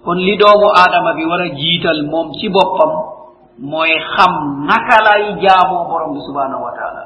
kon 0.05 0.19
li 0.19 0.37
doomu 0.37 0.69
aadama 0.81 1.13
bi 1.15 1.25
war 1.29 1.41
a 1.41 1.49
jiital 1.55 2.01
moom 2.11 2.33
ci 2.41 2.49
boppam 2.49 2.91
mooy 3.59 3.93
xam 4.17 4.33
naka 4.67 4.97
lay 5.07 5.23
jaamoo 5.43 5.85
borom 5.89 6.15
bi 6.17 6.21
subhanahu 6.27 6.63
wa 6.65 6.73
taala. 6.79 7.03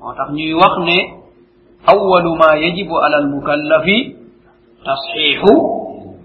Moo 0.00 0.12
tax 0.12 0.28
ñuy 0.36 0.52
wax 0.54 0.74
ne 0.84 0.98
awalu 1.86 2.36
ma 2.36 2.56
yajibu 2.60 2.94
ala 3.00 3.16
almukallafi 3.24 3.96
tasxiixu 4.84 5.52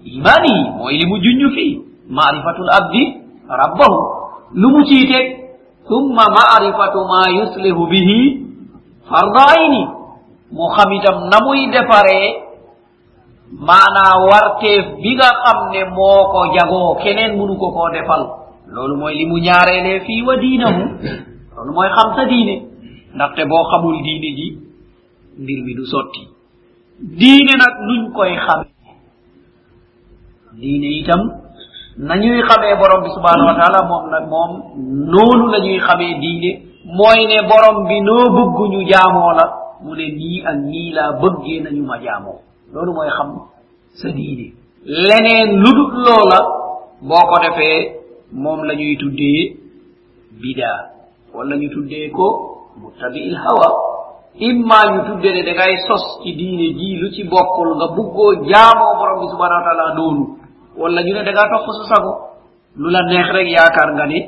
imanihi 0.04 0.76
mooy 0.78 0.94
li 1.00 1.06
mu 1.08 1.16
junj 1.24 1.42
fii 1.56 1.72
maarifatul 2.10 2.70
abdi 2.78 3.02
rabbahu. 3.48 3.98
Lu 4.54 4.68
mu 4.70 4.84
ciy 4.84 5.08
teg 5.08 5.26
summa 5.88 6.24
maarifatu 6.36 7.00
ma 7.08 7.22
yuslihu 7.32 7.86
bihi 7.88 8.18
farda 9.08 9.42
ayni 9.56 9.82
mu 10.52 10.68
xam 10.76 10.90
itam 10.92 11.16
na 11.32 11.38
muy 11.44 11.66
defaree 11.72 12.43
maanaa 13.58 14.14
warteef 14.30 14.84
bi 15.02 15.14
nga 15.16 15.30
xam 15.44 15.58
ne 15.72 15.84
moo 15.96 16.20
ko 16.32 16.40
jagoo 16.54 16.94
keneen 17.02 17.36
munu 17.38 17.56
ko 17.56 17.70
koo 17.72 17.90
defal. 17.92 18.22
Loolu 18.74 18.96
mooy 18.96 19.14
li 19.14 19.26
mu 19.26 19.38
ñaareelee 19.38 20.00
fii 20.06 20.22
wa 20.26 20.36
diinahu 20.36 20.82
loolu 21.56 21.72
mooy 21.74 21.88
xam 21.96 22.08
sa 22.16 22.24
diine 22.24 22.54
ndaxte 23.14 23.44
boo 23.46 23.64
xamul 23.70 24.02
diine 24.02 24.28
ji 24.38 24.46
mbir 25.38 25.58
mi 25.64 25.74
du 25.74 25.84
sotti. 25.86 26.22
Diine 27.00 27.52
nag 27.58 27.74
nuñ 27.86 28.12
koy 28.12 28.34
xame. 28.36 28.66
Diine 30.60 30.88
itam 31.00 31.20
nañuy 31.98 32.42
xamee 32.48 32.74
borom 32.78 33.02
bi 33.04 33.10
subhanahu 33.14 33.46
wa 33.50 33.54
taala 33.58 33.80
moom 33.90 34.04
nag 34.10 34.24
moom 34.32 34.50
noonu 35.12 35.46
la 35.52 35.58
ñuy 35.58 35.78
xamee 35.78 36.18
diine 36.22 36.50
mooy 36.96 37.20
ne 37.30 37.38
borom 37.50 37.86
bi 37.88 38.00
noo 38.00 38.24
bëgg 38.36 38.58
ñu 38.72 38.80
jaamoo 38.90 39.32
la 39.38 39.44
mu 39.82 39.94
ne 39.94 40.06
nii 40.18 40.42
ak 40.46 40.56
nii 40.70 40.92
laa 40.92 41.12
bëggee 41.20 41.60
nañu 41.62 41.82
ma 41.86 41.98
jaamoo. 42.02 42.38
loolu 42.74 42.92
mooy 42.96 43.08
xam 43.16 43.28
sa 44.00 44.08
diine. 44.16 44.46
Leneen 44.84 45.50
lu 45.62 45.70
ludut 45.70 45.92
loola 46.06 46.38
boo 47.08 47.24
ko 47.30 47.36
defee 47.44 47.78
moom 48.32 48.60
la 48.68 48.74
ñuy 48.74 48.96
tuddee 49.00 49.40
bidaa 50.42 50.80
wala 51.34 51.56
ñu 51.56 51.68
tuddee 51.74 52.10
ko 52.10 52.26
muttabiil 52.80 53.36
hawa. 53.44 53.68
Imma 54.48 54.78
ñu 54.92 55.00
tuddee 55.06 55.32
ne 55.34 55.42
da 55.46 55.52
ngay 55.54 55.74
sos 55.86 56.04
ci 56.22 56.30
diine 56.34 56.66
ji 56.78 56.96
lu 57.00 57.06
ci 57.14 57.22
bokkul 57.24 57.70
nga 57.76 57.86
buggoo 57.96 58.34
jaamoo 58.50 58.94
borom 58.98 59.18
bi 59.20 59.26
subhanahu 59.32 59.60
wa 59.60 59.66
taala 59.66 59.94
noonu. 59.94 60.24
Wala 60.76 61.00
ñu 61.02 61.12
ne 61.14 61.22
da 61.24 61.32
ngaa 61.32 61.48
topp 61.52 61.66
sa 61.78 61.84
sago. 61.94 62.12
Lu 62.76 62.88
la 62.90 63.02
neex 63.02 63.28
rek 63.34 63.48
yaakaar 63.56 63.90
nga 63.94 64.06
ne 64.06 64.18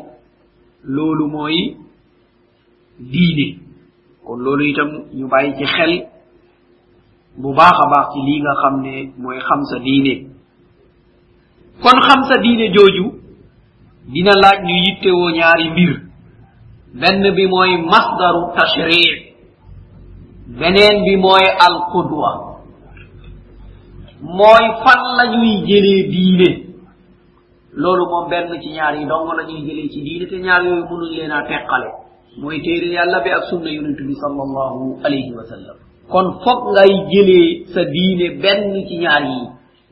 loolu 0.85 1.27
mooy 1.35 1.77
diine. 3.13 3.47
Kon 4.25 4.39
loolu 4.45 4.65
itam 4.71 4.91
ñu 5.19 5.27
bàyyi 5.29 5.57
ci 5.59 5.65
xel 5.67 5.93
bu 7.37 7.53
baax 7.55 7.77
a 7.85 7.87
baax 7.93 8.07
ci 8.13 8.21
lii 8.27 8.41
nga 8.41 8.55
xam 8.63 8.75
ne 8.85 8.95
mooy 9.23 9.39
xam 9.39 9.61
sa 9.71 9.79
diine. 9.79 10.15
kon 11.83 11.99
xam 12.07 12.21
sa 12.29 12.37
diine 12.43 12.67
jooju 12.75 13.05
dina 14.13 14.33
laaj 14.43 14.59
ñu 14.67 14.75
yittewoo 14.85 15.31
ñaari 15.31 15.71
mbir. 15.71 15.93
benn 17.01 17.23
bi 17.37 17.45
mooy 17.47 17.73
masdaru 17.93 18.43
tashrii 18.57 19.11
beneen 20.59 20.97
bi 21.05 21.17
mooy 21.17 21.45
alqudwa. 21.67 22.31
mooy 24.23 24.65
fan 24.85 25.01
la 25.17 25.25
ñuy 25.33 25.53
jëlee 25.69 26.03
diine. 26.13 26.51
loolu 27.73 28.05
moom 28.11 28.29
benn 28.31 28.49
ci 28.63 28.71
ñaar 28.73 28.95
yi 28.97 29.05
dong 29.07 29.29
la 29.37 29.45
ñuy 29.45 29.61
jëlee 29.67 29.89
ci 29.93 30.01
diine 30.03 30.27
te 30.27 30.37
ñaar 30.41 30.63
yooyu 30.65 30.85
mënuñ 30.89 31.11
leen 31.17 31.31
a 31.33 31.43
teqale. 31.43 31.91
mooy 32.41 32.61
téere 32.63 32.89
yàlla 32.97 33.21
bi 33.25 33.31
ak 33.31 33.45
sunna 33.51 33.71
yonentu 33.71 34.05
bi 34.07 34.15
sal 34.15 34.33
allahu 34.47 35.01
alayhi 35.05 35.33
wa 35.37 35.45
sallam. 35.45 35.77
kon 36.11 36.39
foog 36.45 36.61
ngay 36.75 36.93
jëlee 37.11 37.67
sa 37.75 37.83
diine 37.85 38.39
benn 38.43 38.87
ci 38.89 38.97
ñaar 39.03 39.23
yi. 39.23 39.41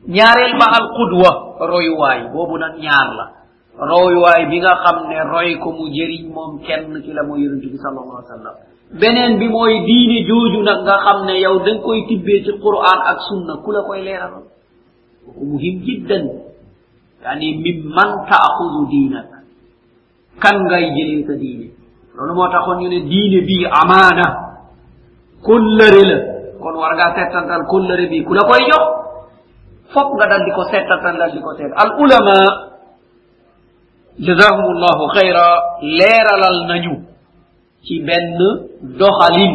ñaareel 0.07 0.53
ba 0.59 0.67
al 0.77 0.87
qudwa 0.95 1.31
royuwaay. 1.59 2.31
boobu 2.33 2.57
nag 2.57 2.79
ñaar 2.79 3.09
la. 3.19 3.25
royuwaay 3.75 4.47
bi 4.49 4.57
nga 4.63 4.73
xam 4.83 4.97
ne 5.09 5.17
roy 5.27 5.59
ko 5.59 5.71
mu 5.75 5.91
jëriñ 5.91 6.31
moom 6.31 6.59
kenn 6.63 7.01
ci 7.03 7.11
la 7.11 7.23
mooy 7.23 7.43
yonente 7.43 7.67
bi 7.67 7.77
sal 7.77 7.97
allah 7.99 8.23
sallam. 8.31 8.55
beneen 8.99 9.39
bi 9.39 9.47
mooy 9.49 9.83
diine 9.83 10.23
jooju 10.27 10.63
nag 10.63 10.79
nga 10.87 10.97
xam 11.03 11.25
ne 11.25 11.35
yow 11.41 11.59
da 11.59 11.71
nga 11.73 11.81
koy 11.83 12.05
tibbee 12.07 12.43
ci 12.45 12.51
quran 12.63 12.99
ak 13.11 13.17
sunna 13.27 13.53
ku 13.63 13.71
la 13.71 13.81
koy 13.83 14.01
leeralal. 14.07 14.45
ko 15.25 15.41
muhim 15.43 15.83
jiddan. 15.83 16.23
yani 17.23 17.47
min 17.59 17.77
man 17.91 18.23
taaxudu 18.29 18.87
diinak. 18.87 19.27
kan 20.39 20.55
ngay 20.63 20.85
jëlee 20.95 21.27
sa 21.27 21.33
diine. 21.35 21.67
loolu 22.15 22.33
moo 22.39 22.47
taxoon 22.47 22.79
ñu 22.79 22.87
ne 22.87 22.99
diine 23.03 23.39
bii 23.43 23.67
amaana. 23.67 24.44
Kollëre 25.47 26.03
la 26.09 26.17
kon 26.61 26.75
war 26.81 26.93
ngaa 26.97 27.15
settantal 27.17 27.63
kollëre 27.71 28.05
bii 28.11 28.23
ku 28.27 28.33
la 28.33 28.43
koy 28.49 28.63
jox 28.69 28.85
fop 29.93 30.09
nga 30.17 30.25
dal 30.31 30.43
di 30.45 30.51
ko 30.57 30.63
settantal 30.71 31.15
dal 31.21 31.31
di 31.35 31.39
ko 31.45 31.51
seet 31.57 31.71
al 31.83 31.89
ulama 32.03 32.37
jazahum 34.25 34.67
llahu 34.83 35.03
xayra 35.15 35.45
leeralal 35.99 36.59
nañu 36.71 36.95
ci 37.85 37.99
benn 38.07 38.37
doxalin 38.99 39.53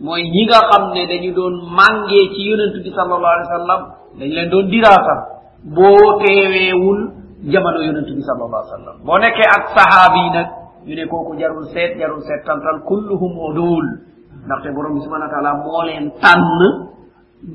mooy 0.00 0.22
ñi 0.34 0.42
nga 0.48 0.60
xam 0.70 0.84
ne 0.94 1.02
dañu 1.10 1.30
doon 1.34 1.54
màngee 1.78 2.30
ci 2.34 2.40
yonent 2.48 2.74
bi 2.84 2.90
sallallahu 2.96 3.34
alayhi 3.36 3.48
wa 3.50 3.56
sallam 3.58 3.80
dañ 4.18 4.28
leen 4.36 4.48
doon 4.50 4.66
diraasa 4.72 5.14
boo 5.76 6.06
teeweewul 6.22 7.00
jamono 7.52 7.80
yonent 7.82 8.08
bi 8.16 8.22
sallallahu 8.28 8.62
alayhi 8.62 8.72
wa 8.72 8.78
sallam 8.78 8.96
boo 9.06 9.18
nekkee 9.18 9.48
ak 9.56 9.64
sahaabi 9.76 10.24
nag 10.36 10.48
ñu 10.86 10.94
ne 10.96 11.04
kooku 11.10 11.36
jarul 11.40 11.66
seet 11.74 11.98
jarul 12.00 12.22
seet 12.22 12.40
tantal 12.46 12.80
kulluhum 12.88 13.32
udul 13.48 13.86
ndaxte 14.46 14.68
borom 14.74 14.94
bi 14.96 15.00
subhana 15.04 15.26
wa 15.28 15.32
taala 15.34 15.50
moo 15.64 15.82
leen 15.88 16.06
tànn 16.22 16.60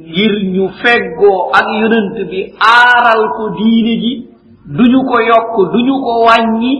ngir 0.09 0.33
ñu 0.53 0.65
feggoo 0.81 1.49
ak 1.57 1.65
yonent 1.81 2.15
bi 2.31 2.39
aaral 2.57 3.21
ko 3.37 3.43
diine 3.57 3.93
ji 4.03 4.11
duñu 4.77 4.99
ko 5.09 5.15
yokk 5.21 5.55
duñu 5.73 5.95
ko 6.05 6.11
wàññi 6.27 6.73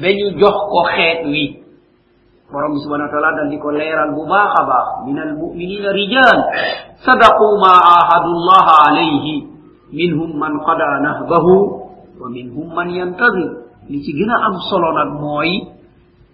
ba 0.00 0.08
ñu 0.18 0.26
jox 0.40 0.56
ko 0.70 0.78
xeet 0.94 1.20
wi. 1.32 1.44
Borom 2.50 2.74
bi 2.74 2.80
subhana 2.82 3.06
wa 3.06 3.12
taala 3.14 3.30
dal 3.36 3.48
di 3.50 3.58
ko 3.58 3.70
bu 4.14 4.22
baax 4.30 4.50
a 4.54 4.62
baax 4.70 4.86
min 5.06 5.18
almuminina 5.18 5.90
rijal 5.90 6.38
sadaqu 7.04 7.46
ma 7.62 7.72
ahadu 7.98 8.30
alayhi 8.86 9.34
minhum 9.94 10.30
man 10.38 10.54
qada 10.66 11.02
nahbahu 11.02 11.54
wa 12.18 12.26
minhum 12.30 12.66
man 12.74 12.90
yantadir 12.90 13.50
li 13.90 13.98
ci 14.02 14.10
gën 14.14 14.30
a 14.30 14.36
am 14.46 14.54
solo 14.70 14.88
nag 14.94 15.10
mooy 15.22 15.50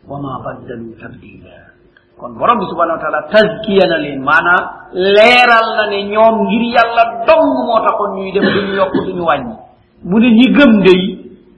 wa 0.08 0.16
ma 0.20 0.32
baddalu 0.44 0.96
tabdila 1.00 1.71
kon 2.20 2.32
borom 2.38 2.58
bi 2.60 2.66
subhanahu 2.70 2.96
wa 2.98 3.02
taala 3.02 3.20
taskiya 3.32 3.84
na 3.90 3.96
leen 3.98 4.20
maanaa 4.22 4.92
leeral 4.94 5.66
na 5.78 5.84
ne 5.90 5.98
ñoom 6.12 6.36
ngir 6.46 6.62
yàlla 6.76 7.04
dong 7.26 7.46
moo 7.66 7.80
taxoon 7.86 8.10
ñuy 8.16 8.30
def 8.32 8.44
duñu 8.54 8.74
yokk 8.78 8.94
duñu 9.06 9.24
wàññi. 9.26 9.54
Mu 10.04 10.18
ne 10.18 10.28
ñi 10.30 10.46
gëm 10.56 10.72
dey 10.86 11.02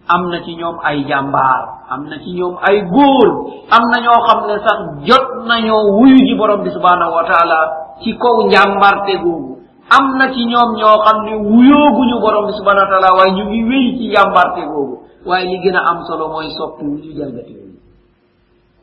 am 0.08 0.28
na 0.30 0.38
ci 0.44 0.54
ñoom 0.56 0.76
ay 0.84 1.04
jàmbaar 1.08 1.61
am 1.90 2.08
na 2.08 2.16
ci 2.23 2.30
ñoom 2.32 2.56
ay 2.68 2.80
góor 2.92 3.28
am 3.70 3.82
na 3.92 3.96
ñoo 4.04 4.20
xam 4.28 4.40
ne 4.49 4.56
sax 4.64 4.78
jot 5.08 5.26
nañoo 5.49 5.96
wuyu 6.00 6.16
ji 6.28 6.34
borom 6.34 6.62
bi 6.62 6.70
subhanahu 6.70 7.12
wa 7.12 7.25
taala 7.25 7.58
ci 8.02 8.12
kaw 8.16 8.37
njàmbarte 8.49 9.16
googu. 9.23 9.58
Am 9.90 10.16
na 10.18 10.32
ci 10.32 10.44
ñoom 10.49 10.70
ñoo 10.80 10.96
xam 11.04 11.18
ne 11.25 11.34
wuyooguñu 11.44 12.20
borom 12.20 12.46
bi 12.46 12.52
subhanahu 12.56 12.84
wa 12.84 12.90
taala 12.92 13.08
waaye 13.16 13.32
ñu 13.37 13.44
ngi 13.49 13.61
wéy 13.68 13.87
ci 13.99 14.04
njàmbarte 14.08 14.62
googu. 14.66 14.96
Waaye 15.26 15.44
li 15.49 15.58
gën 15.64 15.76
a 15.76 15.82
am 15.90 16.04
solo 16.08 16.28
mooy 16.28 16.49
soppi 16.56 16.84
wuñu 16.84 17.12
jalgati 17.16 17.52
wuñu 17.52 17.80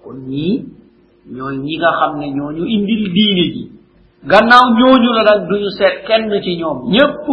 kon 0.03 0.17
ñii 0.29 0.65
ñooy 1.35 1.57
ñi 1.65 1.77
nga 1.79 1.91
xam 1.99 2.19
ne 2.19 2.27
ñooñu 2.37 2.63
indil 2.75 3.03
diine 3.15 3.43
ji. 3.53 3.63
gannaaw 4.31 4.65
ñooñu 4.79 5.09
la 5.17 5.23
nag 5.29 5.47
duñu 5.49 5.69
seet 5.77 5.95
kenn 6.07 6.31
ci 6.43 6.57
ñoom. 6.57 6.77
ñépp 6.93 7.25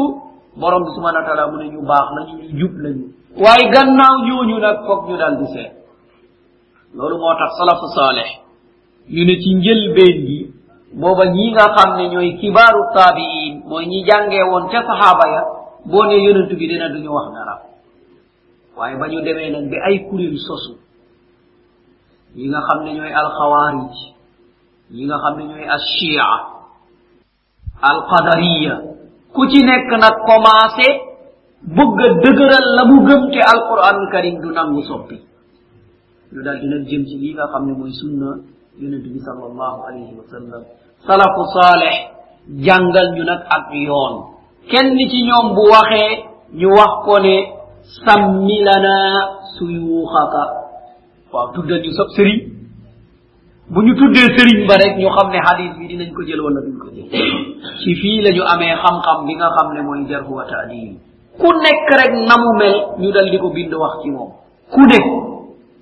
borom 0.61 0.83
bi 0.85 0.91
subhanahu 0.97 1.23
wa 1.23 1.27
taala 1.29 1.51
mu 1.51 1.57
ne 1.59 1.67
ñu 1.75 1.81
baax 1.87 2.07
lañu 2.17 2.35
ñu 2.39 2.49
jub 2.59 2.75
lañu. 2.85 3.05
waaye 3.43 3.65
gannaaw 3.75 4.15
ñooñu 4.27 4.57
nag 4.59 4.77
foog 4.87 5.09
ñu 5.09 5.17
dal 5.17 5.35
di 5.39 5.47
seet. 5.55 5.73
loolu 6.95 7.17
moo 7.19 7.35
tax 7.41 7.51
salafu 7.59 7.87
saaleh 7.97 8.31
ñu 9.15 9.23
ne 9.25 9.35
ci 9.43 9.51
njëlbeen 9.55 10.19
gi 10.27 10.39
booba 11.01 11.25
ñi 11.35 11.51
nga 11.53 11.67
xam 11.77 11.97
ne 11.99 12.05
ñooy 12.09 12.37
kibaaru 12.41 12.81
taabiin 12.95 13.63
mooy 13.69 13.87
ñi 13.87 14.05
jàngee 14.09 14.45
woon 14.51 14.69
ca 14.73 14.81
sahaaba 14.89 15.25
ya 15.35 15.43
boo 15.91 16.05
ne 16.07 16.17
yonentu 16.25 16.57
bi 16.57 16.67
dina 16.67 16.89
duñu 16.89 17.11
wax 17.13 17.29
dara. 17.35 17.55
waaye 18.77 18.97
ba 18.97 19.07
ñu 19.09 19.21
demee 19.27 19.51
nag 19.51 19.67
bi 19.71 19.77
ay 19.87 20.07
kuréel 20.09 20.39
sosu 20.39 20.73
ñi 22.37 22.45
nga 22.49 22.61
xam 22.67 22.79
ne 22.85 22.91
ñooy 22.97 23.13
alxawaarij 23.21 23.97
ñi 24.95 25.03
nga 25.07 25.17
xam 25.23 25.35
ne 25.39 25.45
ñooy 25.51 25.65
alchia 25.77 26.27
alqadariya 27.91 28.75
ku 29.35 29.43
ci 29.51 29.61
nekk 29.63 29.91
nag 30.03 30.17
commencé 30.27 30.89
bëgg 31.77 31.99
a 32.05 32.09
dëgëral 32.23 32.67
la 32.77 32.83
mu 32.91 32.97
gëm 33.07 33.23
te 33.33 33.41
alquranul 33.53 34.09
karim 34.13 34.37
du 34.43 34.49
nangu 34.53 34.83
soppi. 34.89 35.17
Ñu 36.33 36.41
daal 36.45 36.59
dina 36.61 36.77
jëm 36.89 37.03
ci 37.09 37.17
lii 37.23 37.35
nga 37.35 37.47
xam 37.53 37.65
ne 37.67 37.73
mooy 37.79 37.93
sunna 38.01 38.31
yonent 38.81 39.05
bi 39.13 39.19
sal 39.27 39.39
allahu 39.51 39.79
alayhi 39.89 40.15
wa 40.19 40.25
sallam. 40.33 40.63
Salafu 41.07 41.43
saaleh 41.55 41.97
jàngal 42.65 43.09
ñu 43.17 43.25
nag 43.25 43.43
ak 43.57 43.67
yoon. 43.87 44.15
Kenn 44.71 44.97
ci 45.11 45.19
ñoom 45.29 45.47
bu 45.55 45.63
waxee 45.73 46.13
ñu 46.61 46.69
wax 46.79 46.93
ko 47.05 47.15
ne 47.25 47.37
sammi 48.05 48.59
lana 48.67 48.97
suyuuxaka. 49.57 50.45
waaw 51.33 51.53
tuddal 51.55 51.81
ñu 51.85 51.93
sab 51.93 52.09
sëriñ. 52.17 52.39
Bu 53.71 53.83
ñu 53.83 53.93
tuddee 54.01 54.29
sëriñ 54.37 54.67
ba 54.69 54.77
rek 54.81 54.97
ñu 54.97 55.09
xam 55.17 55.29
ne 55.31 55.39
xadis 55.47 55.73
bi 55.79 55.87
dinañ 55.89 56.13
ko 56.17 56.23
jël 56.27 56.41
wala 56.41 56.61
duñ 56.65 56.77
ko 56.79 56.89
jël. 56.95 57.09
Ci 57.85 57.95
fii 58.01 58.23
la 58.23 58.31
ñu 58.33 58.43
amee 58.53 58.75
xam-xam 58.83 59.27
bi 59.27 59.35
nga 59.37 59.49
xam 59.57 59.69
ne 59.75 59.81
mooy 59.83 60.07
jarhu 60.09 60.33
wa 60.35 60.45
taadil 60.45 60.97
ku 61.39 61.49
nekk 61.53 61.89
rek 62.01 62.13
namu 62.29 62.51
mel 62.59 62.75
ñu 62.99 63.11
dal 63.13 63.29
di 63.31 63.39
ko 63.39 63.51
bind 63.51 63.73
wax 63.75 64.03
ci 64.03 64.11
moom. 64.11 64.31
Ku 64.73 64.81
ne 64.89 64.99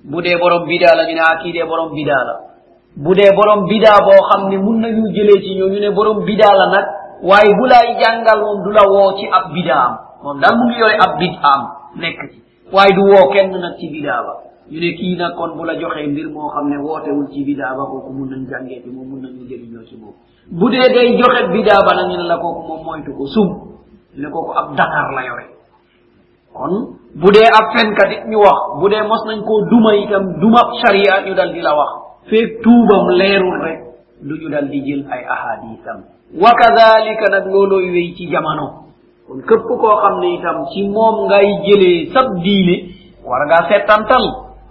bu 0.03 0.21
dee 0.21 0.37
borom 0.37 0.65
bidaa 0.67 0.95
la 0.95 1.03
ñu 1.07 1.13
ne 1.15 1.21
ah 1.23 1.37
kii 1.41 1.51
dee 1.53 1.65
borom 1.65 1.93
bidaa 1.95 2.23
la. 2.27 2.35
Bu 2.95 3.13
dee 3.15 3.31
borom 3.35 3.65
bidaa 3.67 3.99
boo 4.05 4.21
xam 4.29 4.49
ne 4.49 4.57
mun 4.57 4.77
nañu 4.83 5.03
jëlee 5.15 5.41
ci 5.43 5.55
ñoo 5.55 5.69
ñu 5.69 5.79
ne 5.79 5.89
borom 5.91 6.23
bidaa 6.25 6.53
la 6.59 6.65
nag 6.75 6.85
waaye 7.23 7.51
bu 7.55 7.65
laay 7.71 7.95
jàngal 8.03 8.39
moom 8.43 8.63
du 8.63 8.71
la 8.71 8.83
woo 8.83 9.15
ci 9.17 9.25
ab 9.31 9.51
bidaam. 9.53 9.93
Moom 10.23 10.39
daal 10.41 10.55
mu 10.57 10.63
ngi 10.69 10.77
yore 10.79 10.95
ab 11.05 11.17
bidaam 11.19 11.61
nekk 11.95 12.19
ci. 12.31 12.37
Waaye 12.73 12.91
du 12.93 13.01
woo 13.01 13.31
kenn 13.31 13.51
nag 13.51 13.75
ci 13.79 13.87
bidaa 13.89 14.21
ba. 14.27 14.33
ñu 14.71 14.79
ne 14.79 14.89
kii 14.97 15.15
nag 15.17 15.33
kon 15.35 15.55
bu 15.57 15.63
la 15.65 15.75
joxee 15.79 16.07
mbir 16.07 16.27
moo 16.29 16.49
xam 16.49 16.69
ne 16.69 16.77
wootewul 16.77 17.27
ci 17.31 17.43
bidaa 17.45 17.75
ba 17.77 17.83
kooku 17.91 18.11
mun 18.13 18.27
nañ 18.29 18.45
jàngee 18.49 18.81
ci 18.83 18.89
moom 18.89 19.07
mun 19.09 19.21
nañu 19.21 19.43
jëriñoo 19.49 19.83
ci 19.89 19.95
moom. 19.97 20.13
Bu 20.51 20.69
dee 20.69 20.87
day 20.93 21.17
joxe 21.17 21.47
bidaa 21.53 21.81
ba 21.87 21.95
nag 21.95 22.07
ñu 22.11 22.17
ne 22.17 22.27
la 22.27 22.37
kooku 22.37 22.61
moom 22.67 22.83
moytu 22.85 23.11
ko 23.17 23.25
sum 23.27 23.47
ne 24.15 24.27
kooku 24.29 24.51
ab 24.51 24.75
dakar 24.75 25.11
la 25.15 25.21
yore. 25.25 25.45
Kon 26.53 26.73
bu 27.15 27.27
dee 27.31 27.47
ab 27.59 27.65
fenkat 27.75 28.11
it 28.11 28.23
ñu 28.27 28.37
wax 28.39 28.59
bu 28.79 28.89
dee 28.89 29.03
mos 29.07 29.23
nañ 29.27 29.39
koo 29.47 29.61
duma 29.69 29.95
itam 29.95 30.23
duma 30.41 30.61
sharia 30.81 31.23
ñu 31.25 31.33
dal 31.35 31.53
di 31.53 31.61
la 31.61 31.73
wax. 31.75 31.91
Feeg 32.29 32.59
tuubam 32.63 33.07
leerul 33.19 33.61
rek 33.63 33.79
du 34.21 34.35
ñu 34.35 34.49
dal 34.49 34.67
di 34.69 34.81
jël 34.85 35.05
ay 35.09 35.23
ahadisam 35.35 35.99
wa 36.41 36.51
kadalika 36.59 37.29
nag 37.31 37.45
loolooy 37.53 37.89
wéy 37.91 38.13
ci 38.17 38.27
jamono. 38.29 38.67
Kon 39.27 39.39
képp 39.47 39.63
koo 39.67 39.95
xam 40.01 40.19
ne 40.19 40.27
itam 40.35 40.65
ci 40.73 40.87
moom 40.89 41.27
ngay 41.27 41.47
jëlee 41.65 42.11
sab 42.13 42.27
diine 42.43 42.75
war 43.23 43.45
ngaa 43.47 43.67
settantal 43.69 44.25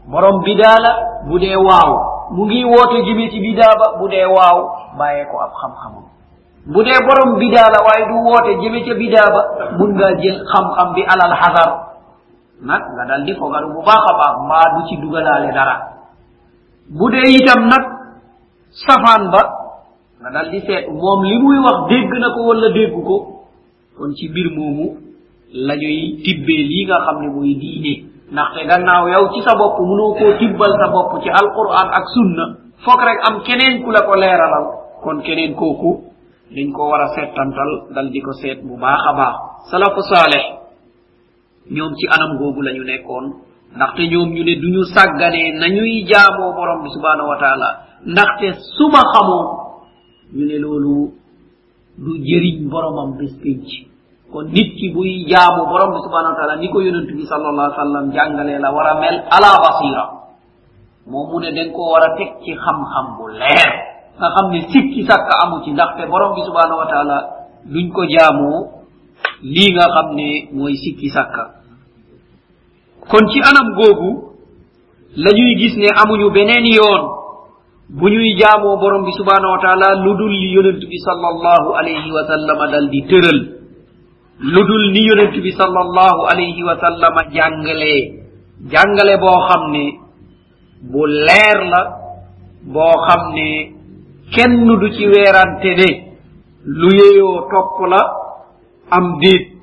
borom 0.07 0.43
bidaa 0.45 0.79
la 0.81 0.93
bu 1.29 1.39
dee 1.39 1.57
waaw. 1.57 1.93
Mu 2.31 2.45
ngi 2.47 2.65
woote 2.65 3.03
jëmee 3.07 3.31
ci 3.31 3.41
bidaa 3.41 3.75
ba 3.79 3.99
bu 3.99 4.09
dee 4.09 4.25
waaw. 4.27 4.59
Bàyyee 4.99 5.27
ko 5.31 5.37
ab 5.41 5.53
xam-xamam 5.61 6.05
bu 6.67 6.83
dee 6.83 6.99
borom 7.07 7.39
bidaa 7.39 7.69
la 7.71 7.79
waaye 7.87 8.05
du 8.11 8.17
woote 8.27 8.53
jëmee 8.63 8.85
ca 8.87 8.95
bidaa 8.95 9.29
ba 9.35 9.43
mun 9.79 9.95
ngaa 9.95 10.15
jël 10.23 10.39
xam-xam 10.53 10.95
bi 10.95 11.03
alal 11.07 11.35
hasar 11.35 11.71
nag 12.63 12.83
nga 12.97 13.05
dal 13.07 13.23
di 13.25 13.35
fogaru 13.35 13.69
bu 13.75 13.81
baax 13.85 14.05
a 14.11 14.13
baax 14.21 14.35
mbaa 14.45 14.67
du 14.75 14.89
ci 14.89 14.97
dugalaale 14.97 15.53
dara. 15.53 15.77
Bu 16.91 17.11
dee 17.11 17.37
itam 17.39 17.67
nag 17.69 17.85
safaan 18.71 19.31
ba 19.31 19.43
nga 20.23 20.31
dal 20.31 20.51
di 20.51 20.61
seet 20.67 20.89
moom 20.91 21.23
li 21.25 21.37
muy 21.39 21.59
wax 21.59 21.79
dégg 21.91 22.11
na 22.19 22.29
ko 22.35 22.41
wala 22.49 22.69
dégg 22.71 22.95
ko. 23.05 23.17
Kon 23.99 24.13
ci 24.17 24.29
mbir 24.29 24.51
moomu 24.57 24.87
la 25.53 25.75
ñuy 25.77 26.21
tibbee 26.25 26.63
lii 26.69 26.85
nga 26.87 26.99
xam 27.05 27.21
ne 27.23 27.29
mooy 27.29 27.55
diine. 27.55 27.95
ndaxte 28.33 28.61
gannaaw 28.67 29.05
yow 29.09 29.25
ci 29.33 29.41
sa 29.47 29.55
bopp 29.59 29.79
mënoo 29.79 30.15
koo 30.19 30.33
tibbal 30.39 30.73
sa 30.81 30.87
bopp 30.95 31.23
ci 31.23 31.29
alquran 31.31 31.89
ak 31.99 32.05
sunna 32.15 32.45
foog 32.85 33.01
rek 33.07 33.21
am 33.29 33.37
keneen 33.47 33.83
ku 33.85 33.91
la 33.91 34.01
ko 34.07 34.15
leeralal. 34.15 34.67
Kon 35.03 35.23
keneen 35.23 35.55
kooku 35.55 35.91
dañ 36.55 36.69
ko 36.73 36.83
war 36.91 37.03
a 37.03 37.09
settantal 37.15 37.71
dal 37.95 38.09
di 38.11 38.21
ko 38.21 38.33
seet 38.33 38.59
bu 38.67 38.75
baax 38.83 39.03
a 39.11 39.13
baax. 39.19 39.35
Salafu 39.71 40.01
saaleh 40.11 40.45
ñoom 41.71 41.93
ci 41.99 42.07
anam 42.15 42.39
googu 42.39 42.63
la 42.63 42.73
ñu 42.73 42.85
nekkoon. 42.85 43.27
Ndaxte 43.77 44.03
ñoom 44.11 44.29
ñu 44.35 44.43
ne 44.45 44.55
duñu 44.63 44.83
sàgganee 44.95 45.53
nañuy 45.61 46.05
jaamoo 46.11 46.53
borom 46.57 46.83
bi 46.83 46.91
subhanahu 46.91 47.29
wa 47.31 47.39
taala. 47.39 47.69
Ndaxte 48.07 48.47
suma 48.77 49.01
xamoon 49.13 49.47
ñu 50.35 50.45
ne 50.47 50.59
loolu 50.59 51.13
du 51.99 52.13
jëriñ 52.27 52.69
boromam 52.71 53.17
bés 53.19 53.33
penc 53.43 53.67
kon 54.33 54.51
nit 54.51 54.75
ki 54.77 54.91
buy 54.95 55.25
jaamu 55.31 55.71
borom 55.71 55.95
bi 55.95 56.01
subhanahu 56.03 56.35
wa 56.35 56.39
taala 56.39 56.55
ni 56.59 56.69
ko 56.69 56.81
yonent 56.83 57.07
bi 57.07 57.25
sallallahu 57.27 57.67
alaihi 57.71 57.79
wasallam 57.79 58.05
jàngalee 58.13 58.59
la 58.59 58.71
war 58.75 58.87
a 58.91 58.95
mel 59.01 59.17
ala 59.31 59.51
basira. 59.63 60.05
Moom 61.07 61.31
mu 61.31 61.39
ne 61.41 61.51
dañ 61.55 61.71
koo 61.73 61.93
war 61.95 62.03
a 62.03 62.17
teg 62.19 62.43
ci 62.43 62.53
xam-xam 62.55 63.07
bu 63.17 63.29
leer. 63.39 63.71
Nga 64.19 64.29
xam 64.35 64.47
ne 64.51 64.61
sikki 64.73 65.07
sàkk 65.07 65.29
amu 65.43 65.63
ci 65.65 65.71
ndaxte 65.73 66.03
borom 66.11 66.35
bi 66.35 66.43
subhanahu 66.43 66.79
wa 66.83 66.87
taala 66.91 67.17
duñ 67.71 67.87
ko 67.95 68.03
jaamoo 68.07 68.59
lii 69.43 69.71
nga 69.75 69.87
xam 69.95 70.09
ne 70.19 70.29
mooy 70.53 70.75
sikki 70.75 71.09
sàkka 71.09 71.45
kon 73.09 73.25
ci 73.31 73.39
anam 73.41 73.75
googu 73.79 74.11
la 75.17 75.31
ñuy 75.33 75.55
gis 75.61 75.77
ne 75.79 75.89
amuñu 76.03 76.31
beneen 76.35 76.67
yoon 76.67 77.03
bu 77.89 78.09
ñuy 78.09 78.35
jaamoo 78.41 78.77
borom 78.83 79.05
bi 79.07 79.13
subhanahu 79.15 79.53
wa 79.55 79.61
taala 79.63 79.95
lu 80.03 80.17
dul 80.19 80.33
li 80.35 80.51
yonent 80.53 80.83
bi 80.91 80.99
sallallahu 80.99 81.69
alayhi 81.79 82.11
wa 82.11 82.27
sallama 82.27 82.67
dal 82.73 82.89
di 82.91 83.03
tëral. 83.07 83.56
lu 84.41 84.61
dul 84.69 84.85
ni 84.93 85.01
yonent 85.09 85.35
bi 85.43 85.51
sallallahu 85.53 86.21
alayhi 86.31 86.63
wa 86.65 86.77
sallama 86.81 87.23
jàngalee 87.35 88.23
jàngale 88.73 89.17
boo 89.23 89.39
xam 89.49 89.63
ne 89.73 89.85
bu 90.91 91.07
leer 91.07 91.59
la 91.73 91.81
boo 92.75 92.95
xam 93.07 93.23
ne 93.35 93.49
kenn 94.35 94.67
du 94.81 94.89
ci 94.97 95.07
weerante 95.07 95.71
ne 95.81 95.89
lu 96.65 96.89
yeyoo 97.01 97.49
topp 97.51 97.77
la 97.93 98.01
am 98.91 99.19
déet. 99.21 99.57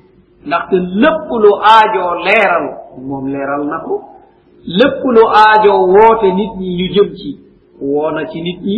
Ndaxte 0.46 0.76
lépp 1.02 1.28
lu 1.42 1.50
aajoo 1.72 2.14
leeral 2.26 2.64
moom 3.08 3.24
leeral 3.32 3.62
na 3.70 3.78
ko 3.86 3.94
lépp 4.78 5.00
lu 5.14 5.22
aajoo 5.42 5.80
woote 5.94 6.28
nit 6.38 6.52
ñi 6.60 6.70
ñu 6.78 6.86
jëm 6.94 7.08
ci 7.18 7.30
woona 7.92 8.26
ci 8.30 8.40
nit 8.42 8.58
ñi 8.62 8.76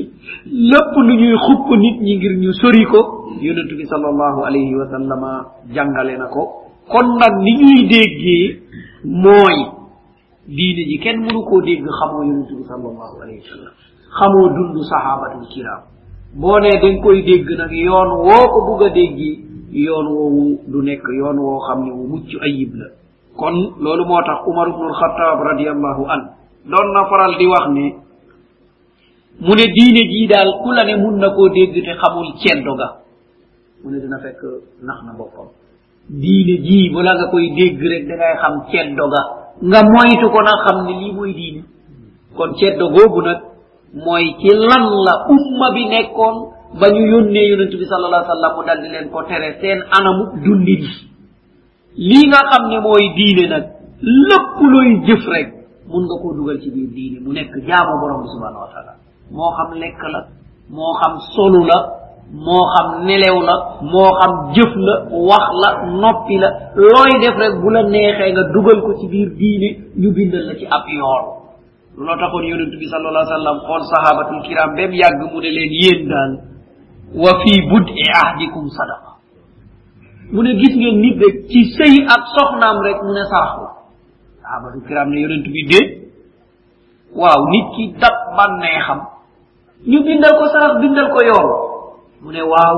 lépp 0.70 0.92
lu 1.06 1.14
ñuy 1.20 1.36
xupp 1.46 1.66
nit 1.82 1.96
ñi 2.04 2.16
ngir 2.16 2.34
ñu 2.42 2.52
sori 2.60 2.84
ko. 2.86 3.00
Yonentu 3.40 3.74
bi 3.76 3.84
sallallahu 3.86 4.38
alayhi 4.48 4.74
wa 4.74 4.86
sallama 4.90 5.30
jàngale 5.74 6.16
na 6.18 6.26
ko. 6.26 6.42
kon 6.90 7.06
nag 7.20 7.34
ni 7.44 7.52
ñuy 7.62 7.80
déggee 7.90 8.60
mooy 9.04 9.56
diine 10.46 10.82
ji 10.90 10.98
kenn 10.98 11.20
mënu 11.20 11.40
koo 11.48 11.60
dégg 11.62 11.84
xamoo 11.98 12.22
yonentu 12.24 12.54
bi 12.56 12.64
sallallahu 12.64 13.14
alayhi 13.22 13.40
wa 13.42 13.48
sallam. 13.52 13.72
Xamoo 14.18 14.48
dund 14.56 14.76
sahabatul 14.90 15.46
kiram 15.52 15.82
boo 16.40 16.58
ne 16.60 16.70
dañ 16.82 17.00
koy 17.02 17.22
dégg 17.22 17.48
nag 17.58 17.72
yoon 17.72 18.10
woo 18.26 18.46
ko 18.52 18.58
bugg 18.66 18.82
a 18.86 18.90
yoon 19.76 20.06
woowu 20.08 20.58
du 20.66 20.82
nekk 20.82 21.02
yoon 21.18 21.38
woo 21.38 21.58
xam 21.66 21.80
wu 21.90 22.06
mucc 22.08 22.28
ayib 22.42 22.74
la. 22.74 22.86
Kon 23.36 23.54
loolu 23.80 24.04
moo 24.06 24.22
tax 24.24 24.38
umar 24.46 24.68
ibnu 24.68 24.86
alxataab 24.88 25.38
radiallahu 25.50 26.02
an 26.08 26.20
doon 26.66 26.88
na 26.94 27.02
faral 27.10 27.32
di 27.38 27.46
wax 27.46 27.64
ne 27.70 28.05
mu 29.40 29.52
ne 29.54 29.66
diine 29.76 30.02
jii 30.12 30.26
daal 30.28 30.50
ku 30.62 30.70
la 30.72 30.82
ne 30.84 30.94
mun 30.96 31.16
na 31.18 31.28
koo 31.30 31.48
dégg 31.48 31.74
te 31.74 31.92
xamul 32.00 32.28
ceddo 32.42 32.74
ga 32.74 32.88
mu 33.82 33.90
ne 33.90 33.98
dina 34.00 34.18
fekk 34.18 34.40
nax 34.82 34.98
na 35.06 35.12
boppam. 35.18 35.48
Diine 36.08 36.54
jii 36.66 36.90
bala 36.94 37.14
nga 37.14 37.26
koy 37.30 37.50
dégg 37.58 37.80
rek 37.82 38.06
da 38.08 38.14
ngay 38.16 38.34
xam 38.42 38.54
ceddo 38.70 39.04
ga 39.12 39.22
nga 39.68 39.80
moytu 39.92 40.26
ko 40.32 40.40
nag 40.42 40.58
xam 40.64 40.78
ne 40.86 40.92
lii 41.00 41.12
mooy 41.12 41.32
diine. 41.34 41.62
Kon 42.36 42.54
ceddo 42.58 42.88
googu 42.90 43.20
nag 43.22 43.38
mooy 44.04 44.34
ci 44.40 44.50
lan 44.54 44.84
la 45.06 45.14
umma 45.34 45.68
bi 45.74 45.84
nekkoon 45.88 46.36
ba 46.80 46.86
ñu 46.92 47.02
yónnee 47.12 47.48
yonent 47.50 47.72
bi 47.80 47.84
sal 47.86 48.04
allah 48.04 48.24
sallam 48.26 48.52
mu 48.56 48.62
dal 48.66 48.80
di 48.82 48.88
leen 48.88 49.08
ko 49.10 49.22
tere 49.24 49.56
seen 49.60 49.80
anamu 49.96 50.24
dundin 50.44 50.82
lii 51.96 52.26
nga 52.28 52.40
xam 52.50 52.64
ne 52.70 52.78
mooy 52.80 53.04
diine 53.16 53.44
nag 53.48 53.64
lépp 54.02 54.56
looy 54.72 54.90
jëf 55.06 55.24
rek 55.32 55.48
mun 55.88 56.04
nga 56.04 56.16
koo 56.20 56.34
dugal 56.36 56.58
ci 56.60 56.70
biir 56.70 56.90
diine 56.96 57.18
mu 57.24 57.32
nekk 57.32 57.52
jaamu 57.66 57.94
borom 58.00 58.22
bi 58.22 58.28
subhanahu 58.34 58.62
wa 58.64 58.70
taala 58.74 58.92
moo 59.30 59.50
xam 59.56 59.70
lekk 59.80 60.00
la 60.12 60.20
moo 60.70 60.92
xam 61.00 61.14
solu 61.34 61.64
la 61.64 61.78
moo 62.32 62.62
xam 62.74 63.06
nelew 63.06 63.38
la 63.48 63.54
moo 63.92 64.10
xam 64.20 64.32
jëf 64.54 64.72
la 64.86 64.94
wax 65.28 65.46
la 65.62 65.70
noppi 66.02 66.36
la 66.42 66.48
looy 66.74 67.12
def 67.22 67.36
rek 67.38 67.54
bu 67.62 67.70
la 67.70 67.82
neexee 67.82 68.32
nga 68.32 68.42
dugal 68.54 68.80
ko 68.82 68.94
ci 69.00 69.06
biir 69.08 69.30
diine 69.38 69.68
ñu 69.96 70.10
bindal 70.12 70.44
la 70.48 70.54
ci 70.58 70.66
ab 70.66 70.84
yoon. 70.88 71.24
Loo 71.96 72.16
taxoon 72.20 72.44
yonent 72.50 72.74
bi 72.80 72.86
sal 72.90 73.06
allah 73.06 73.24
sallam 73.26 73.58
xool 73.66 73.82
sahabatul 73.94 74.42
kiram 74.46 74.74
bem 74.76 74.92
yàgg 74.92 75.20
mu 75.32 75.38
ne 75.40 75.50
leen 75.56 75.72
yéen 75.82 76.08
daal 76.08 76.32
wa 77.14 77.30
fii 77.42 77.60
e 78.02 78.06
ahdikum 78.22 78.68
sadaqa. 78.68 79.10
Mu 80.32 80.42
ne 80.42 80.52
gis 80.60 80.74
ngeen 80.76 80.96
nit 81.00 81.16
rek 81.22 81.36
ci 81.48 81.60
sëy 81.76 81.94
ak 82.14 82.22
soxnaam 82.34 82.76
rek 82.82 82.98
mu 83.02 83.12
ne 83.14 83.22
sarax 83.30 83.54
la 83.62 83.70
sahabatul 84.42 84.82
kiram 84.88 85.08
ne 85.10 85.18
yonent 85.20 85.46
bi 85.54 85.62
déet 85.70 85.88
waaw 87.14 87.40
nit 87.52 87.66
ki 87.76 87.84
dab 88.00 88.16
bànnee 88.36 88.78
xam 88.86 89.00
ñu 89.84 89.98
bindal 90.04 90.32
ko 90.40 90.44
sarax 90.48 90.80
bindal 90.80 91.08
ko 91.12 91.20
yool 91.22 91.48
mu 92.22 92.30
ne 92.32 92.42
waaw 92.42 92.76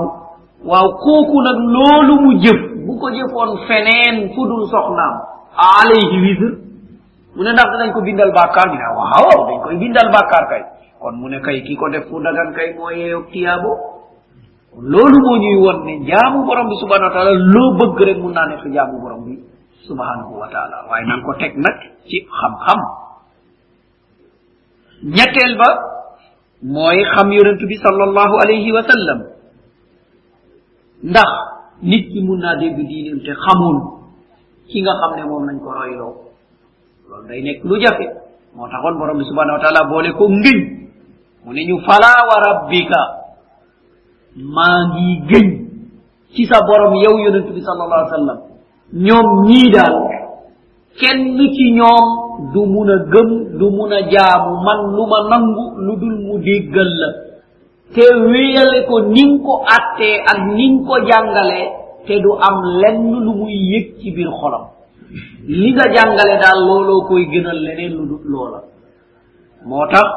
waaw 0.65 0.89
kooku 0.99 1.37
nag 1.47 1.59
loolu 1.75 2.15
mu 2.25 2.31
jëf 2.43 2.61
bu 2.87 2.99
ko 2.99 3.07
jëfoon 3.15 3.51
feneen 3.69 4.33
fu 4.35 4.41
dul 4.49 4.65
soxnaam. 4.67 5.15
Alayhi 5.59 6.17
wisr 6.25 6.53
mu 7.37 7.43
ne 7.45 7.53
ndax 7.53 7.69
danañ 7.73 7.93
ko 7.93 8.01
bindal 8.03 8.33
bàkkaar? 8.33 8.67
Ñu 8.73 8.79
ne 8.81 8.89
waaw 8.97 9.39
dañ 9.49 9.59
koy 9.63 9.77
bindal 9.77 10.09
bàkkaar 10.11 10.45
kay. 10.51 10.63
Kon 10.99 11.15
mu 11.21 11.29
ne 11.29 11.39
kay 11.41 11.63
ki 11.63 11.77
ko 11.77 11.89
def 11.91 12.09
fu 12.09 12.19
dagan 12.21 12.53
kay 12.57 12.75
moo 12.75 12.91
yeeyog 12.91 13.31
tiyaabo. 13.31 13.71
Loolu 14.83 15.19
moo 15.25 15.37
ñuy 15.39 15.57
won 15.65 15.79
ne 15.87 15.95
jaamu 16.09 16.45
borom 16.47 16.69
bi 16.69 16.75
subhanahu 16.81 17.09
wa 17.11 17.15
taala 17.15 17.33
loo 17.35 17.71
bëgg 17.79 17.99
rek 18.09 18.19
mun 18.19 18.33
naa 18.33 18.47
nekk 18.47 18.65
jaamu 18.75 19.01
borom 19.01 19.25
bi 19.25 19.35
subhanahu 19.87 20.33
wa 20.39 20.49
taala. 20.49 20.87
Waaye 20.91 21.07
nan 21.07 21.23
ko 21.23 21.35
teg 21.39 21.57
nag 21.57 21.77
ci 22.09 22.27
xam-xam. 22.27 22.81
Ñetteel 25.03 25.55
ba 25.59 25.69
mooy 26.63 26.99
xam 27.15 27.29
yonentu 27.33 27.67
bi 27.67 27.77
sallallahu 27.79 28.35
alayhi 28.43 28.73
wa 28.73 28.83
sallam. 28.83 29.19
ndax 31.03 31.31
nit 31.83 32.09
ki 32.11 32.21
mun 32.23 32.39
naa 32.41 32.57
dégg 32.57 32.77
diineem 32.77 33.21
te 33.23 33.33
xamul 33.35 33.79
ki 34.69 34.83
nga 34.83 34.93
xam 35.01 35.13
ne 35.17 35.23
moom 35.31 35.45
nañ 35.47 35.59
ko 35.63 35.71
royloo. 35.73 36.15
loolu 37.09 37.29
day 37.29 37.43
nekk 37.43 37.65
lu 37.65 37.79
jafe. 37.81 38.07
moo 38.55 38.67
taxoon 38.69 38.99
borom 38.99 39.19
bi 39.19 39.25
subhanahu 39.25 39.57
wa 39.59 39.63
taala 39.63 39.89
boole 39.91 40.11
ko 40.19 40.25
ngëñ. 40.29 40.59
mu 41.45 41.53
ne 41.53 41.63
ñu 41.69 41.79
fala 41.87 42.13
wa 42.29 42.37
rabbika? 42.47 43.01
Maa 44.37 44.79
ngi 44.91 45.23
gëñ 45.31 45.47
ci 46.35 46.45
sa 46.47 46.59
borom 46.67 46.95
yow 47.05 47.15
yonentu 47.25 47.53
bi 47.55 47.63
sallallahu 47.63 48.01
alayhi 48.03 48.11
wa 48.13 48.19
sallam. 48.19 48.39
Ñoom 48.93 49.29
ñii 49.47 49.71
daal 49.71 49.95
kenn 51.01 51.39
ci 51.55 51.65
ñoom 51.79 52.28
du 52.53 52.63
mun 52.67 52.89
a 52.91 52.97
gëm 53.13 53.31
du 53.59 53.67
mun 53.77 53.91
a 53.93 54.01
jaamu 54.13 54.53
man 54.67 54.81
lu 54.97 55.05
ma 55.13 55.19
nangu 55.31 55.65
lu 55.87 55.93
dul 56.01 56.17
mu 56.27 56.39
déggal 56.39 56.91
la. 57.01 57.09
Te 57.95 58.05
wéyale 58.31 58.85
ko 58.87 59.01
ning 59.01 59.43
ko 59.43 59.65
attee 59.77 60.21
ak 60.33 60.39
ning 60.57 60.85
ko 60.87 60.95
jàngalee 61.09 61.69
te 62.07 62.15
du 62.23 62.31
am 62.49 62.57
lenn 62.81 63.11
lu 63.25 63.33
muy 63.41 63.55
yëg 63.73 63.87
ci 64.01 64.11
biir 64.13 64.31
xolam. 64.41 64.65
Li 65.49 65.73
nga 65.73 65.87
jàngale 65.95 66.35
daal 66.43 66.61
looloo 66.69 67.07
koy 67.09 67.25
gënal 67.33 67.59
leneen 67.65 67.93
lu 67.97 68.05
dut 68.11 68.25
loola. 68.33 68.61
Moo 69.65 69.87
tax 69.93 70.09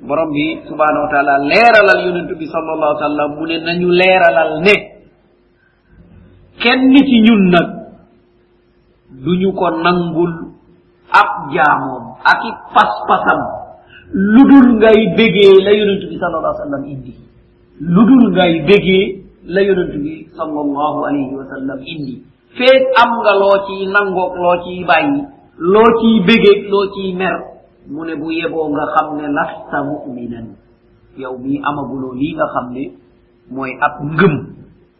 borom 0.00 0.30
bi 0.32 0.60
subhanahu 0.68 1.04
wa 1.04 1.10
taala 1.12 1.34
leeralal 1.50 2.00
yonentu 2.06 2.34
bi 2.36 2.46
sal 2.46 2.64
allahu 2.68 2.98
sallam 3.00 3.30
mu 3.36 3.44
ne 3.48 3.56
nañu 3.66 3.88
leeralal 4.00 4.60
ne 4.66 4.74
kenn 6.62 6.92
ci 7.08 7.16
ñun 7.26 7.42
nag 7.50 7.68
duñu 9.24 9.52
ko 9.56 9.70
nangul 9.70 10.32
ab 11.20 11.28
jaamoom 11.54 12.04
ak 12.24 12.40
i 12.44 12.50
pas-pasam. 12.74 13.40
Lu 14.14 14.42
dul 14.46 14.66
ngay 14.78 15.18
bégee 15.18 15.64
la 15.66 15.72
yonent 15.74 16.02
bi 16.06 16.16
sallallahu 16.20 16.54
alih 16.54 16.62
sallam 16.64 16.84
indi. 16.86 17.14
Lu 17.82 18.02
dul 18.06 18.24
ngay 18.32 18.52
bégee 18.68 19.04
la 19.50 19.60
yonent 19.66 19.92
bi 20.02 20.28
sallallahu 20.36 20.98
alayhi 21.08 21.34
wa 21.34 21.44
sallam 21.50 21.78
indi. 21.82 22.22
Feeg 22.56 22.82
am 23.02 23.10
nga 23.20 23.32
loo 23.40 23.56
ciy 23.66 23.90
nangoog 23.90 24.32
loo 24.38 24.56
ciy 24.64 24.84
bàyyi 24.86 25.20
loo 25.58 25.88
ciy 26.00 26.14
bégeeg 26.26 26.70
loo 26.72 26.86
ciy 26.94 27.12
mer 27.18 27.36
mu 27.90 28.04
ne 28.06 28.14
bu 28.16 28.30
yeboo 28.32 28.68
nga 28.72 28.84
xam 28.94 29.08
ne 29.18 29.26
lasta 29.32 29.78
muminan. 29.84 30.54
Yow 31.18 31.34
mii 31.38 31.60
amaguloo 31.64 32.14
lii 32.14 32.34
nga 32.36 32.46
xam 32.54 32.66
ne 32.72 32.84
ab 33.80 33.94
ngëm. 34.04 34.34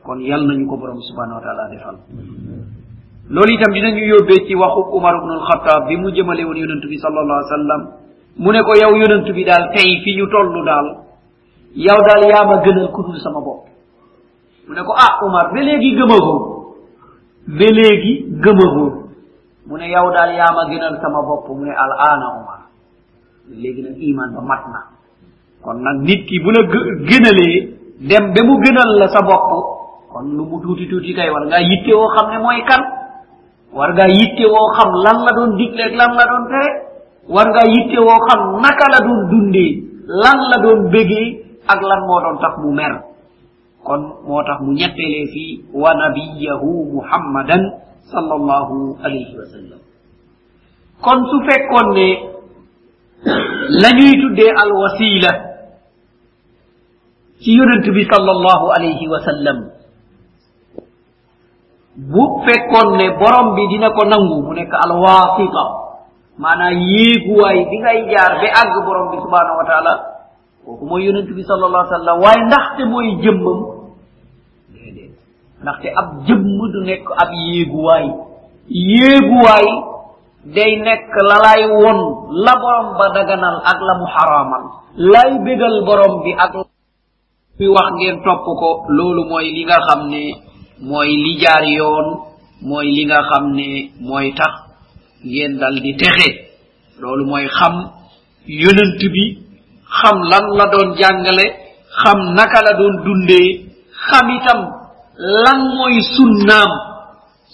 Kon 0.07 0.22
yal 0.22 0.46
nañu 0.46 0.70
ko 0.70 0.76
borom 0.79 1.02
subhanahu 1.02 1.38
wa 1.38 1.42
taala 1.42 1.64
defal 1.74 1.96
loolu 3.31 3.53
itam 3.55 3.73
dinañu 3.75 4.05
yóbbee 4.12 4.47
ci 4.47 4.55
waxu 4.55 4.81
umar 4.97 5.15
ibnu 5.19 5.33
alxataab 5.39 5.89
bi 5.89 5.97
mu 5.97 6.11
jëmale 6.15 6.45
woon 6.45 6.57
yonent 6.57 6.85
bi 6.89 6.99
sal 6.99 7.17
allah 7.19 7.43
sallam. 7.51 7.83
Mu 8.39 8.53
ne 8.53 8.61
ko 8.62 8.73
yow 8.77 8.93
yonent 8.97 9.27
bi 9.35 9.45
daal 9.45 9.71
tey 9.75 10.01
fi 10.05 10.15
ñu 10.17 10.27
toll 10.29 10.65
daal 10.65 10.87
yow 11.75 11.99
daal 12.07 12.23
yaa 12.31 12.45
ma 12.47 12.62
gënal 12.62 12.91
ku 12.93 13.03
dul 13.03 13.19
sama 13.19 13.41
bopp. 13.41 13.67
Mu 14.69 14.75
ne 14.75 14.83
ko 14.85 14.93
ah 14.93 15.25
umar 15.27 15.51
ba 15.53 15.61
léegi 15.61 15.97
gëmagoo? 15.97 16.39
Ba 17.49 17.67
léegi 17.79 18.12
gëmagoo. 18.45 19.09
Mu 19.67 19.77
ne 19.77 19.87
yow 19.91 20.07
daal 20.15 20.31
yaa 20.37 20.53
ma 20.55 20.69
gënal 20.71 21.01
sama 21.03 21.23
bopp. 21.23 21.49
Mu 21.49 21.65
ne 21.65 21.73
al 21.75 21.93
aana 21.99 22.27
umar. 22.41 22.61
Léegi 23.51 23.83
nag 23.83 23.97
iman 23.99 24.31
ba 24.37 24.41
mat 24.43 24.62
na. 24.71 24.81
Kon 25.62 25.81
nag 25.83 26.03
nit 26.07 26.27
ki 26.29 26.39
bu 26.45 26.51
la 26.51 26.62
gënalee 26.62 27.75
dem 28.07 28.33
ba 28.35 28.41
mu 28.45 28.61
gënal 28.62 28.91
la 29.01 29.09
sa 29.09 29.23
bopp 29.23 29.51
kon 30.12 30.31
lu 30.37 30.45
mu 30.45 30.61
tuuti 30.62 30.87
tuuti 30.89 31.12
kay 31.15 31.29
war 31.31 31.45
ngaa 31.47 31.61
yitte 31.61 31.93
woo 31.95 32.09
xam 32.15 32.31
ne 32.31 32.39
mooy 32.39 32.62
kan. 32.69 32.83
war 33.77 33.91
ngaa 33.95 34.11
yitte 34.19 34.45
woo 34.55 34.69
xam 34.77 34.91
lan 35.05 35.19
la 35.27 35.33
doon 35.37 35.51
digleeg 35.61 35.93
lan 36.01 36.11
la 36.19 36.25
doon 36.31 36.45
tere? 36.51 36.69
War 37.35 37.47
ngaa 37.53 37.69
yitte 37.75 37.99
woo 38.07 38.19
xam 38.29 38.41
naka 38.65 38.87
la 38.95 38.99
doon 39.07 39.21
dundee 39.31 39.71
lan 40.23 40.39
la 40.51 40.57
doon 40.65 40.81
bégee 40.93 41.27
ak 41.73 41.81
lan 41.89 42.01
moo 42.09 42.21
doon 42.25 42.37
tax 42.43 42.55
mu 42.62 42.71
mer? 42.79 42.93
Kon 43.87 44.01
moo 44.27 44.43
tax 44.49 44.59
mu 44.65 44.71
ñettelee 44.79 45.27
fii 45.33 45.53
wa 45.83 45.91
nabiyahu 45.95 46.71
muhammadan 46.97 47.62
sallallahu 48.12 48.99
alayhi 49.05 49.35
wa 49.41 49.47
sallam. 49.53 49.81
Kon 51.05 51.19
su 51.31 51.37
fekkoon 51.47 51.89
ne 51.97 52.09
la 53.83 53.91
ñuy 53.99 54.12
tuddee 54.23 54.53
al 54.62 54.71
wasila 54.83 55.33
ci 57.43 57.51
yonent 57.59 57.85
bi 57.95 58.03
sallallahu 58.12 58.67
alayhi 58.77 59.07
wa 59.12 59.21
sallam 59.27 59.59
bu 62.12 62.23
fekkoon 62.47 62.97
ne 62.99 63.07
borom 63.19 63.55
bi 63.57 63.66
dina 63.73 63.90
ko 63.90 64.03
nangu 64.07 64.42
mu 64.47 64.53
nekk 64.55 64.73
al 64.85 64.92
wasita 65.05 65.64
maanaam 66.38 66.75
yéeguwaay 66.92 67.59
bi 67.71 67.77
ngay 67.83 67.99
jaar 68.12 68.33
ba 68.40 68.49
àgg 68.62 68.75
borom 68.87 69.07
bi 69.11 69.16
subhanahu 69.25 69.57
wa 69.61 69.66
taala 69.71 69.92
kooku 70.64 70.85
mooy 70.87 71.05
yonent 71.07 71.29
bi 71.35 71.42
sal 71.42 71.62
allah 71.64 71.85
sallam 71.90 72.21
waaye 72.23 72.40
ndaxte 72.47 72.83
mooy 72.90 73.09
jëmmam 73.23 73.61
déedéet. 74.75 75.12
Ndaxte 75.62 75.88
ab 76.01 76.09
jëmm 76.27 76.59
du 76.73 76.81
nekk 76.85 77.07
ab 77.23 77.31
yéeguwaay. 77.33 78.07
Yéeguwaay 78.69 79.66
day 80.55 80.73
nekk 80.87 81.11
la 81.29 81.37
lay 81.45 81.62
won 81.71 81.99
la 82.45 82.53
borom 82.62 82.88
ba 82.99 83.07
daganal 83.14 83.57
ak 83.64 83.79
la 83.81 83.95
mu 83.99 84.07
xaraamal. 84.14 84.62
Lay 84.97 85.31
bégal 85.45 85.77
borom 85.87 86.23
bi 86.25 86.33
ak 86.35 86.53
fi 87.57 87.64
wax 87.69 87.88
ngeen 87.99 88.21
topp 88.25 88.45
ko 88.45 88.85
loolu 88.88 89.25
mooy 89.31 89.49
li 89.55 89.64
nga 89.64 89.79
xam 89.88 90.01
ne 90.12 90.23
mooy 90.81 91.09
li 91.25 91.39
jaar 91.41 91.65
yoon, 91.65 92.07
mooy 92.62 92.87
li 92.97 93.05
nga 93.07 93.21
xam 93.31 93.45
ne 93.57 93.69
mooy 94.01 94.33
tax 94.39 94.53
ngeen 95.25 95.59
dal 95.59 95.77
di 95.85 95.93
texe. 95.97 96.29
Loolu 97.01 97.25
mooy 97.27 97.47
xam 97.59 97.75
yonent 98.47 99.01
bi, 99.15 99.25
xam 100.01 100.17
lan 100.31 100.45
la 100.59 100.65
doon 100.73 100.89
jàngale, 100.99 101.47
xam 102.03 102.19
naka 102.37 102.61
la 102.67 102.73
doon 102.79 102.95
dundee, 103.05 103.49
xam 104.09 104.27
itam 104.37 104.61
lan 105.45 105.61
mooy 105.77 105.97
sunnaam. 106.15 106.71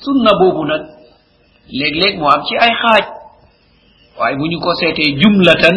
Sunna 0.02 0.30
boobu 0.40 0.64
nag 0.66 0.82
léeg-léeg 1.78 2.18
mu 2.18 2.26
am 2.26 2.42
ci 2.46 2.54
ay 2.64 2.72
xaaj. 2.82 3.04
Waaye 4.18 4.36
bu 4.36 4.46
ñu 4.50 4.58
ko 4.60 4.74
seetee 4.80 5.14
jumlatan, 5.20 5.76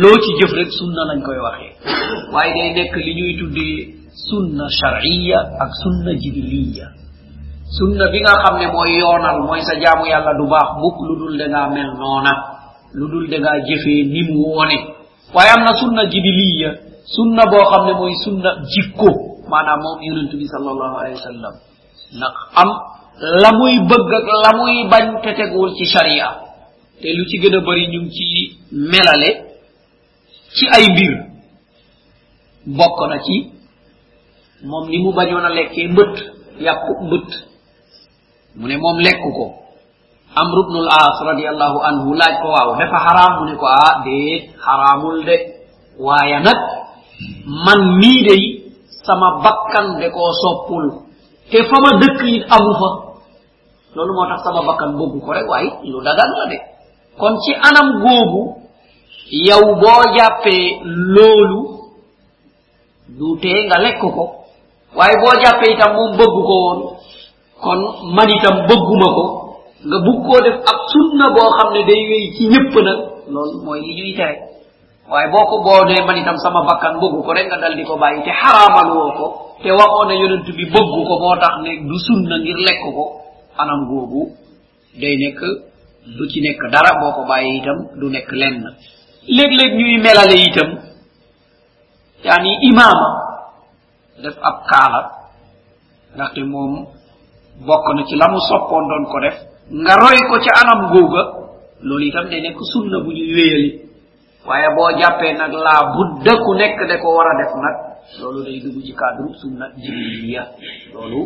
loo 0.00 0.16
ci 0.22 0.30
jëf 0.40 0.52
rek 0.58 0.70
sunna 0.78 1.02
lañ 1.08 1.20
koy 1.22 1.36
waxee. 1.44 1.72
Waaye 2.32 2.52
day 2.56 2.70
nekk 2.76 2.94
li 2.96 3.12
ñuy 3.18 3.32
tuddee 3.38 3.99
sunna 4.14 4.66
sharciya 4.78 5.38
ak 5.62 5.70
sunna 5.82 6.12
jibiliya 6.18 6.86
sunna 7.78 8.10
bi 8.10 8.18
nga 8.20 8.34
xam 8.42 8.58
ne 8.58 8.66
mooy 8.72 8.98
yoonal 8.98 9.38
mooy 9.46 9.60
sa 9.62 9.74
jaamu 9.80 10.06
yàlla 10.06 10.34
du 10.38 10.46
baax 10.50 10.68
mukk 10.82 10.96
lu 11.08 11.14
dul 11.20 11.34
da 11.38 11.46
ngaa 11.48 11.68
mel 11.70 11.90
noona 11.98 12.32
lu 12.94 13.06
dul 13.08 13.26
da 13.30 13.38
ngaa 13.38 13.58
jëfee 13.66 14.04
ni 14.12 14.22
woone 14.34 14.76
waaye 15.34 15.50
am 15.56 15.62
na 15.64 15.72
sunna 15.80 16.02
jibiliya 16.10 16.70
sunna 17.14 17.42
boo 17.50 17.64
xam 17.70 17.86
ne 17.86 17.92
mooy 17.94 18.14
sunna 18.24 18.50
jikko 18.72 19.30
maanaam 19.50 19.80
moom 19.84 19.98
yonent 20.08 20.32
bi 20.40 20.46
sallallahu 20.54 20.96
alayhi 21.00 21.16
wa 21.18 21.26
sallam. 21.30 21.54
La 23.42 23.50
muy 23.52 23.74
bëgg 23.90 24.10
la 24.44 24.50
muy 24.56 24.88
bañ 24.88 25.20
te 25.22 25.30
teguwul 25.36 25.74
ci 25.76 25.84
sharia. 25.84 26.28
Te 27.00 27.08
lu 27.16 27.24
ci 27.28 27.36
gën 27.42 27.54
a 27.56 27.60
bari 27.60 27.86
ñu 27.92 28.08
ci 28.10 28.56
melale 28.70 29.30
ci 30.56 30.64
ay 30.76 30.84
mbir. 30.92 31.12
Bokk 32.66 32.98
na 33.10 33.18
ci 33.26 33.36
moom 34.64 34.88
ni 34.88 34.98
mu 35.02 35.12
bañoon 35.12 35.44
a 35.44 35.50
lekkee 35.54 35.88
mbëtt 35.88 36.16
yàpp 36.60 36.84
mbëtt. 37.06 37.30
Mu 38.56 38.66
ne 38.68 38.76
moom 38.76 38.98
lekk 39.00 39.20
ko. 39.36 39.46
Amru 40.36 40.62
bnul 40.68 40.88
as 40.88 41.16
radiallahu 41.26 41.78
anhu 41.88 42.14
laaj 42.14 42.34
ko 42.42 42.48
waaw 42.54 42.76
dafa 42.78 42.98
xaraam? 43.06 43.32
Mu 43.40 43.44
ne 43.50 43.54
ko 43.56 43.66
ah 43.66 43.94
déet 44.04 44.42
xaraamul 44.64 45.24
de. 45.24 45.36
Waaye 45.98 46.38
nag 46.40 46.58
man 47.66 47.80
mii 48.00 48.22
day 48.28 48.42
sama 49.06 49.40
bakkan 49.44 49.98
de 50.00 50.08
koo 50.10 50.32
soppul. 50.42 50.84
Te 51.50 51.58
fa 51.68 51.76
ma 51.82 51.90
dëkk 52.00 52.20
it 52.36 52.44
amu 52.50 52.72
fa. 52.80 52.88
Loolu 53.94 54.12
moo 54.14 54.26
tax 54.28 54.40
sama 54.44 54.62
bakkan 54.68 54.94
bëgg 54.98 55.14
ko 55.24 55.30
rek 55.32 55.48
waaye 55.48 55.70
lu 55.90 55.98
dagan 56.04 56.30
la 56.38 56.46
de. 56.52 56.58
Kon 57.18 57.34
ci 57.42 57.52
anam 57.54 57.88
googu 58.02 58.42
yow 59.30 59.64
boo 59.80 60.02
jàppee 60.16 60.78
loolu 60.84 61.60
du 63.18 63.38
tee 63.42 63.66
nga 63.66 63.78
lekk 63.82 63.98
ko. 64.00 64.39
waaye 64.96 65.16
boo 65.22 65.34
jàppee 65.42 65.72
itam 65.74 65.92
moom 65.96 66.12
bëgg 66.18 66.36
ko 66.48 66.54
woon 66.64 66.80
kon 67.62 67.80
man 68.16 68.28
itam 68.36 68.56
bëgguma 68.68 69.08
ko 69.16 69.24
nga 69.88 69.96
bugg 70.04 70.20
koo 70.26 70.38
def 70.44 70.56
ab 70.70 70.78
sunna 70.92 71.26
boo 71.34 71.48
xam 71.56 71.68
ne 71.74 71.82
day 71.88 72.02
wéy 72.10 72.24
ci 72.36 72.42
ñëpp 72.52 72.74
nag 72.86 72.98
loolu 73.32 73.56
mooy 73.64 73.80
li 73.80 73.92
ñuy 73.98 74.12
tere. 74.18 74.36
Waaye 75.10 75.28
boo 75.32 75.44
ko 75.50 75.56
boo 75.64 75.84
ne 75.88 75.94
man 76.06 76.16
itam 76.20 76.36
sama 76.42 76.60
bakkan 76.68 77.00
bëgg 77.00 77.16
ko 77.24 77.30
rek 77.32 77.46
nga 77.48 77.58
dal 77.62 77.74
di 77.76 77.84
ko 77.84 77.96
bàyyi 77.96 78.22
te 78.26 78.32
xaraamal 78.40 78.88
woo 78.96 79.10
ko 79.18 79.26
te 79.62 79.70
waxoo 79.78 80.04
ne 80.08 80.14
yonent 80.20 80.46
bi 80.56 80.64
bëgg 80.74 80.92
ko 81.08 81.14
moo 81.22 81.36
tax 81.42 81.54
ne 81.64 81.72
du 81.88 81.96
sunna 82.06 82.36
ngir 82.38 82.58
lekk 82.66 82.82
ko 82.96 83.04
anam 83.58 83.80
googu 83.88 84.22
day 85.00 85.14
nekk 85.22 85.40
du 86.16 86.22
ci 86.30 86.40
nekk 86.40 86.60
dara 86.72 86.92
boo 87.00 87.12
ko 87.16 87.22
bàyyi 87.30 87.58
itam 87.60 87.78
du 88.00 88.06
nekk 88.10 88.30
lenn. 88.32 88.64
Léeg-léeg 89.36 89.72
ñuy 89.78 89.96
melale 90.04 90.36
itam 90.48 90.70
yaani 92.24 92.50
imaama 92.68 93.08
def 94.22 94.36
ab 94.42 94.56
kaala 94.70 95.00
ndaxte 96.14 96.40
moom 96.52 96.86
bokk 97.66 97.86
na 97.96 98.02
ci 98.08 98.16
la 98.16 98.26
mu 98.32 98.38
soppoon 98.48 98.84
doon 98.88 99.04
ko 99.12 99.18
def 99.20 99.36
nga 99.82 99.94
roy 100.02 100.18
ko 100.30 100.36
ca 100.44 100.52
anam 100.60 100.80
googa 100.92 101.22
loolu 101.82 102.04
itam 102.06 102.26
day 102.30 102.40
nekk 102.40 102.58
sunna 102.72 103.00
bu 103.04 103.10
ñuy 103.12 103.32
wéyali. 103.34 103.70
Waaye 104.46 104.68
boo 104.76 104.90
jàppee 104.98 105.32
nag 105.36 105.52
laa 105.52 105.92
budda 105.94 106.32
ku 106.44 106.50
nekk 106.54 106.78
de 106.88 106.96
ko 107.02 107.08
war 107.16 107.28
a 107.30 107.34
def 107.40 107.52
nag 107.64 107.76
loolu 108.20 108.40
day 108.44 108.60
dugg 108.60 108.82
ci 108.84 108.92
cadre 108.92 109.28
sunna 109.40 109.66
jibiliya 109.76 110.42
loolu 110.94 111.20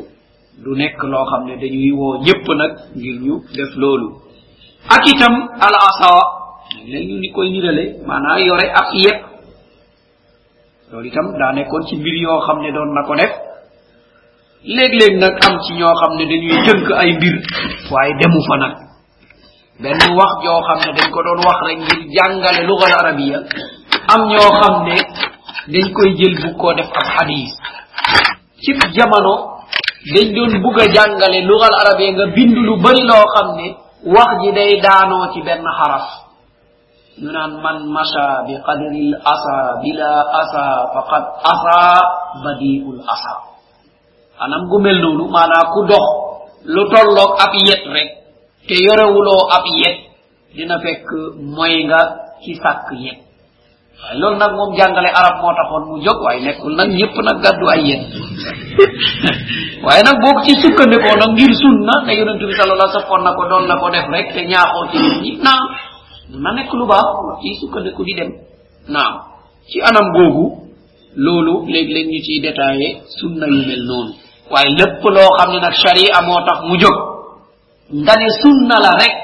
du 0.63 0.71
nekk 0.75 1.03
loo 1.03 1.25
xam 1.31 1.43
ne 1.47 1.55
dañuy 1.57 1.93
woo 1.93 2.19
ñëpp 2.25 2.47
nag 2.61 2.73
ngir 2.97 3.17
ñu 3.25 3.35
def 3.57 3.73
loolu. 3.77 4.09
Ak 4.95 5.03
itam 5.07 5.35
al 5.65 5.75
asawa 5.89 6.23
léegi 6.87 7.13
ñu 7.15 7.19
ni 7.21 7.29
koy 7.33 7.51
nirale 7.51 7.85
maanaa 8.07 8.39
yore 8.39 8.67
ab 8.81 8.89
yet 8.95 9.19
loolu 10.95 11.11
itam 11.11 11.27
daa 11.35 11.51
nekkoon 11.59 11.83
ci 11.91 11.97
mbir 11.99 12.15
yoo 12.23 12.39
xam 12.47 12.59
ne 12.63 12.71
doon 12.71 12.91
na 12.95 13.03
ko 13.03 13.15
def. 13.19 13.33
Léeg-léeg 14.65 15.15
nag 15.19 15.35
am 15.47 15.55
ci 15.67 15.73
ñoo 15.75 15.95
xam 16.01 16.13
ne 16.19 16.25
dañuy 16.31 16.57
tënk 16.67 16.87
ay 17.03 17.11
mbir 17.19 17.35
waaye 17.91 18.13
demu 18.21 18.41
fa 18.49 18.55
nag. 18.63 18.75
Benn 19.83 20.01
wax 20.19 20.33
joo 20.45 20.61
xam 20.67 20.79
ne 20.87 20.91
dañ 20.99 21.11
ko 21.11 21.21
doon 21.27 21.41
wax 21.47 21.59
rek 21.67 21.79
ngir 21.83 22.01
jàngale 22.15 22.63
lugal 22.71 22.95
arabia 23.01 23.39
am 24.15 24.23
ñoo 24.31 24.51
xam 24.61 24.75
ne 24.87 24.97
dañ 25.73 25.87
koy 25.93 26.11
jël 26.19 26.35
bu 26.43 26.49
koo 26.59 26.73
def 26.75 26.87
ab 27.01 27.07
hadis 27.19 27.51
ci 28.63 28.71
jamono 28.95 29.35
dañ 30.15 30.27
doon 30.35 30.53
bugg 30.63 30.79
a 30.81 30.87
jàngale 30.95 31.39
lugal 31.43 31.75
arabia 31.83 32.11
nga 32.13 32.27
bind 32.37 32.55
lu 32.67 32.75
bëri 32.83 33.03
loo 33.11 33.27
xam 33.35 33.49
ne 33.59 33.67
wax 34.15 34.31
ji 34.43 34.51
day 34.53 34.81
daanoo 34.81 35.27
ci 35.33 35.43
benn 35.43 35.65
xaraf. 35.79 36.24
Ñu 37.23 37.31
naan 37.31 37.63
man 37.63 37.87
masha 37.95 38.43
bi 38.47 38.59
qadri 38.67 39.15
l 39.15 39.15
asa 39.23 39.57
bila 39.83 40.11
asa 40.43 40.65
faqad 40.95 41.25
asa 41.53 41.79
badiul 42.43 42.99
asa. 43.07 43.35
Anam 44.43 44.67
gu 44.67 44.77
mel 44.83 44.99
noonu 44.99 45.31
maanaa 45.31 45.71
ku 45.71 45.81
dox 45.87 46.07
lu 46.75 46.83
tolloog 46.91 47.33
ab 47.39 47.53
yet 47.67 47.83
rek 47.95 48.09
te 48.67 48.75
yorewuloo 48.83 49.47
ab 49.57 49.63
yet 49.83 49.97
dina 50.59 50.77
fekk 50.83 51.07
moy 51.55 51.75
nga 51.87 52.01
ci 52.43 52.53
sàkk 52.63 52.91
yet. 52.99 53.19
Waaye 54.03 54.19
loolu 54.21 54.37
nag 54.43 54.53
moom 54.59 54.71
arab 54.75 55.35
moo 55.41 55.55
taxoon 55.59 55.85
mu 55.89 55.97
jóg 56.05 56.19
waaye 56.25 56.41
nekkul 56.43 56.75
nag 56.75 56.91
ñëpp 56.99 57.15
nag 57.27 57.39
gàddu 57.45 57.67
ay 57.75 57.83
yet. 57.89 58.03
Waaye 59.87 60.03
nag 60.03 60.19
boo 60.23 60.35
ci 60.45 60.53
sukkandikoo 60.63 61.15
nag 61.23 61.31
ngir 61.37 61.53
sunna 61.63 61.95
ne 62.07 62.13
yonent 62.19 62.41
bi 62.43 62.55
sallallahu 62.59 62.91
alayhi 62.91 63.07
wasallam 63.07 63.67
na 63.71 63.75
ko 63.81 63.87
rek 64.15 64.27
te 64.35 64.41
ñaaxoo 64.51 64.85
ci 64.91 64.99
nit 65.23 65.39
na 66.43 66.51
nekk 66.57 66.73
lu 66.75 66.87
baax 66.87 67.07
ci 67.43 67.55
sukkandiku 67.61 68.03
di 68.05 68.15
dem. 68.15 68.31
Naam. 68.89 69.15
Ci 69.69 69.81
anam 69.81 70.07
googu 70.17 70.45
loolu 71.17 71.67
léeg-léeg 71.73 72.07
ñu 72.13 72.21
ciy 72.27 72.41
détaillé 72.41 72.89
sunna 73.19 73.47
yu 73.47 73.61
mel 73.69 73.83
noonu. 73.89 74.13
Waaye 74.51 74.71
lépp 74.79 75.03
loo 75.05 75.31
xam 75.39 75.51
ne 75.53 75.59
nag 75.61 75.75
sharia 75.83 76.21
moo 76.27 76.41
tax 76.47 76.59
mu 76.69 76.77
jóg. 76.83 76.97
Nga 77.93 78.15
ne 78.21 78.29
sunna 78.43 78.77
la 78.85 78.91
rek. 79.01 79.15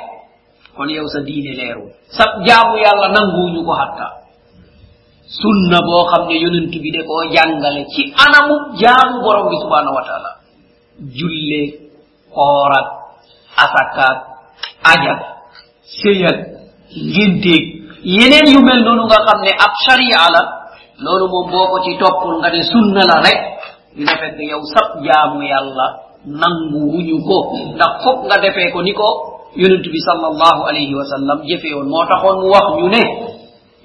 Kon 0.77 0.89
yow 0.89 1.07
sa 1.13 1.21
diine 1.21 1.53
leeru 1.59 1.85
sa 2.17 2.25
jaamu 2.47 2.77
yàlla 2.83 3.09
nanguuñu 3.15 3.61
ko 3.67 3.73
hatta. 3.81 4.07
Sunna 5.41 5.79
boo 5.87 6.05
xam 6.11 6.23
ne 6.29 6.35
yonent 6.43 6.71
bi 6.83 6.91
de 6.91 7.03
koo 7.09 7.23
jàngale 7.35 7.85
ci 7.93 8.03
anamu 8.25 8.55
jaamu 8.81 9.17
borom 9.23 9.49
bi 9.51 9.57
subhanahu 9.63 9.95
wa 9.99 10.05
taala. 10.09 10.31
Julle 11.17 11.63
koorak 12.35 12.87
asakaak 13.65 14.19
ajak 14.93 15.21
seyal 16.01 16.60
ngénteeg 16.97 17.63
yeneen 18.05 18.47
yu 18.55 18.61
mel 18.65 18.81
noonu 18.85 19.05
nga 19.07 19.19
xam 19.27 19.41
ne 19.47 19.53
ab 19.65 19.73
sharia 19.85 20.27
la 20.35 20.43
loolu 21.03 21.27
moom 21.33 21.47
boo 21.51 21.67
ko 21.71 21.77
ci 21.85 21.97
toppul 21.99 22.39
nga 22.41 22.51
ne 22.51 22.61
sunna 22.73 23.03
la 23.11 23.17
rek 23.27 23.41
dina 23.97 24.15
fekk 24.21 24.39
yow 24.51 24.63
sab 24.75 24.89
jaamu 25.05 25.43
yàlla 25.43 25.87
nangu 26.27 26.81
wuñu 26.93 27.17
ko. 27.25 27.39
Ndax 27.75 27.93
foog 28.05 28.19
nga 28.29 28.37
defee 28.43 28.71
ko 28.73 28.83
ni 28.83 28.93
ko 28.93 29.09
yonent 29.57 29.83
bi 29.93 30.01
sallallahu 30.09 30.61
alayhi 30.69 30.95
wa 30.95 31.05
sallam 31.09 31.39
jëfee 31.49 31.75
woon. 31.75 31.89
Moo 31.89 32.05
taxoon 32.07 32.37
mu 32.45 32.49
wax 32.53 32.67
ñu 32.79 32.89
ne 32.93 33.03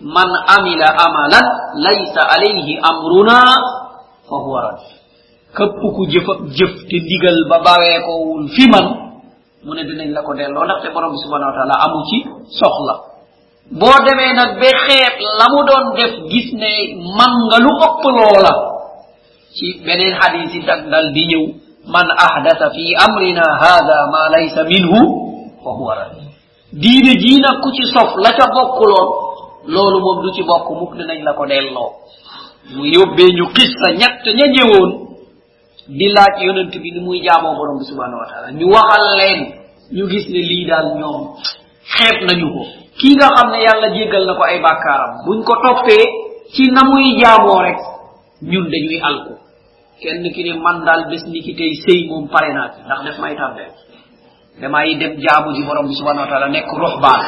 man 0.03 0.29
amila 0.57 0.87
amalan 1.05 1.45
laysa 1.85 2.21
alayhi 2.35 2.75
amruna 2.83 3.37
fa 4.27 4.35
huwa 4.43 4.59
rad 4.65 4.79
këpp 5.55 5.79
ku 5.95 6.01
jëf 6.11 6.27
jëf 6.57 6.73
te 6.89 6.97
ndigal 6.99 7.37
ba 7.49 7.57
bawee 7.63 7.97
ko 8.05 8.11
wul 8.27 8.47
fi 8.51 8.67
man 8.69 9.04
mu 9.65 9.73
ne 9.75 9.84
dinañ 9.84 10.10
la 10.13 10.21
ko 10.21 10.34
delloo 10.34 10.63
ndaxte 10.65 10.93
borom 10.93 11.12
bi 11.13 11.17
subhanahu 11.23 11.49
wa 11.51 11.56
taala. 11.58 11.75
Amu 11.86 11.99
ci 12.10 12.17
soxla 12.60 12.95
boo 13.80 13.97
demee 14.06 14.34
nag 14.38 14.51
ba 14.62 14.69
xeet 14.86 15.17
la 15.39 15.45
mu 15.54 15.60
doon 15.67 15.86
def 15.97 16.13
gis 16.32 16.49
ne 16.54 16.71
man 17.17 17.34
nga 17.49 17.58
lu 17.65 17.71
ëpp 17.88 18.04
loola 18.17 18.54
ci 19.58 19.82
beneen 19.86 20.13
hadis 20.21 20.54
yi 20.54 20.62
dag 20.65 20.82
dal 20.91 21.08
di 21.15 21.23
ñëw 21.32 21.43
man 21.93 22.08
ahdasa 22.25 22.69
fi 22.75 22.93
amrina 23.08 23.45
hada 23.62 23.97
ma 24.13 24.30
laysa 24.36 24.63
minhu 24.63 24.99
fa 25.63 25.71
huwa 25.78 25.93
rad 25.97 26.13
diine 26.82 27.13
jii 27.21 27.39
nag 27.41 27.58
ku 27.63 27.69
ci 27.73 27.84
sof 27.93 28.12
la 28.23 28.32
ca 28.38 28.45
bokkuloon 28.54 29.10
loolu 29.73 29.97
moom 30.06 30.17
du 30.23 30.30
ci 30.36 30.43
bokk 30.43 30.67
mukk 30.80 30.93
dinañ 30.97 31.23
la 31.23 31.34
ko 31.34 31.45
delloo 31.45 31.89
mu 32.75 32.84
yóbbee 32.86 33.34
ñu 33.38 33.45
xissa 33.56 33.88
ñett 33.99 34.21
ña 34.38 34.45
ñëwoon 34.56 34.89
di 35.87 36.07
laaj 36.09 36.41
yonent 36.41 36.73
bi 36.73 36.89
ni 36.91 36.99
muy 37.05 37.21
jaamoo 37.21 37.53
borom 37.55 37.77
bi 37.79 37.85
subhanahu 37.85 38.19
wa 38.23 38.27
taala. 38.31 38.47
Ñu 38.51 38.65
waxal 38.73 39.05
leen 39.17 39.39
ñu 39.93 40.03
gis 40.09 40.25
ne 40.33 40.41
lii 40.41 40.65
daal 40.65 40.87
ñoom 40.99 41.21
xeeb 41.95 42.17
nañu 42.27 42.47
ko. 42.53 42.63
Kii 42.99 43.15
nga 43.15 43.27
xam 43.35 43.47
ne 43.51 43.59
yàlla 43.65 43.87
jéggal 43.95 44.25
na 44.25 44.33
ko 44.33 44.43
ay 44.43 44.59
bàkkaaram. 44.61 45.11
Buñ 45.25 45.43
ko 45.43 45.53
toppee 45.63 46.05
ci 46.53 46.63
na 46.71 46.81
muy 46.89 47.19
jaamoo 47.21 47.61
rek 47.61 47.77
ñun 48.41 48.65
dañuy 48.71 48.99
alku. 49.03 49.33
Kenn 50.01 50.23
ki 50.33 50.41
ne 50.43 50.51
man 50.59 50.83
daal 50.85 51.05
bés 51.09 51.23
ni 51.27 51.39
ki 51.45 51.53
tey 51.55 51.71
sëy 51.85 52.07
moom 52.09 52.27
pare 52.33 52.49
naa 52.53 52.69
ci 52.73 52.79
ndax 52.85 52.99
def 53.05 53.17
may 53.19 53.35
tàmbeel 53.35 53.71
damay 54.61 54.95
dem 54.97 55.13
jaamu 55.23 55.53
ji 55.55 55.63
borom 55.63 55.87
bi 55.87 55.93
subhanahu 55.93 56.25
wa 56.25 56.29
taala 56.31 56.47
nekk 56.49 56.67
rox 56.81 56.95
baan 57.03 57.21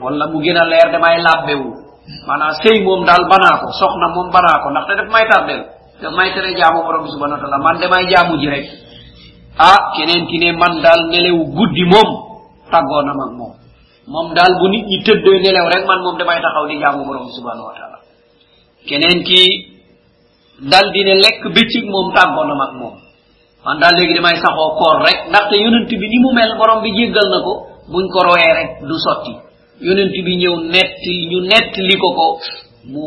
wala 0.00 0.26
mu 0.32 0.38
gën 0.42 0.56
a 0.56 0.64
leer 0.64 0.88
damay 0.92 1.20
làbbewu. 1.22 1.68
Maanaam 2.26 2.52
sëy 2.62 2.82
moom 2.82 3.04
daal 3.04 3.24
banaa 3.30 3.60
ko 3.60 3.68
soxna 3.78 4.06
moom 4.14 4.28
banaa 4.32 4.62
ko 4.62 4.70
ndax 4.70 4.84
te 4.88 4.94
def 4.96 5.08
may 5.12 5.26
tàmbeel 5.30 5.62
daf 6.00 6.12
may 6.18 6.30
tere 6.34 6.50
jaamu 6.58 6.82
borom 6.86 7.06
subhanahu 7.12 7.38
wa 7.38 7.42
taala. 7.42 7.58
Man 7.62 7.76
damay 7.82 8.04
jaamu 8.10 8.34
ji 8.42 8.48
rek 8.50 8.66
ah 9.58 9.78
keneen 9.96 10.26
ki 10.30 10.38
ne 10.42 10.48
man 10.52 10.82
daal 10.82 11.00
nelew 11.12 11.38
guddi 11.56 11.84
moom 11.92 12.08
tàggoo 12.72 13.02
na 13.06 13.12
mag 13.20 13.30
moom 13.38 13.52
moom 14.12 14.26
daal 14.34 14.52
bu 14.58 14.66
nit 14.72 14.84
ñi 14.90 14.98
nelew 15.44 15.66
rek 15.74 15.84
man 15.86 16.00
moom 16.04 16.16
damay 16.18 16.38
taxaw 16.42 16.64
di 16.68 16.80
jaamu 16.82 17.04
borom 17.06 17.28
subhanahu 17.36 17.66
wa 17.70 17.74
taala. 17.78 17.98
Keneen 18.88 19.22
ki 19.28 19.40
dal 20.70 20.86
di 20.94 21.00
ne 21.06 21.14
lekk 21.24 21.42
bëccëg 21.54 21.84
moom 21.94 22.06
tàggoo 22.16 22.44
na 22.48 22.54
mag 22.54 22.72
moom 22.80 22.94
man 23.64 23.76
daal 23.80 23.94
léegi 23.96 24.14
damay 24.18 24.36
saxoo 24.42 24.70
koor 24.78 24.96
rek 25.06 25.18
ndaxte 25.30 25.54
yonent 25.64 25.88
bi 26.00 26.06
ni 26.12 26.18
mu 26.24 26.30
mel 26.36 26.52
borom 26.58 26.82
bi 26.84 26.90
jéggal 26.98 27.26
na 27.32 27.38
ko 27.46 27.52
buñ 27.92 28.04
ko 28.12 28.18
royee 28.26 28.52
rek 28.58 28.70
du 28.88 28.96
sotti 29.04 29.32
yonent 29.86 30.12
bi 30.26 30.32
ñëw 30.42 30.54
netti 30.74 31.12
ñu 31.30 31.38
nettali 31.50 31.94
ko 32.02 32.08
ko 32.18 32.26
mu 32.92 33.00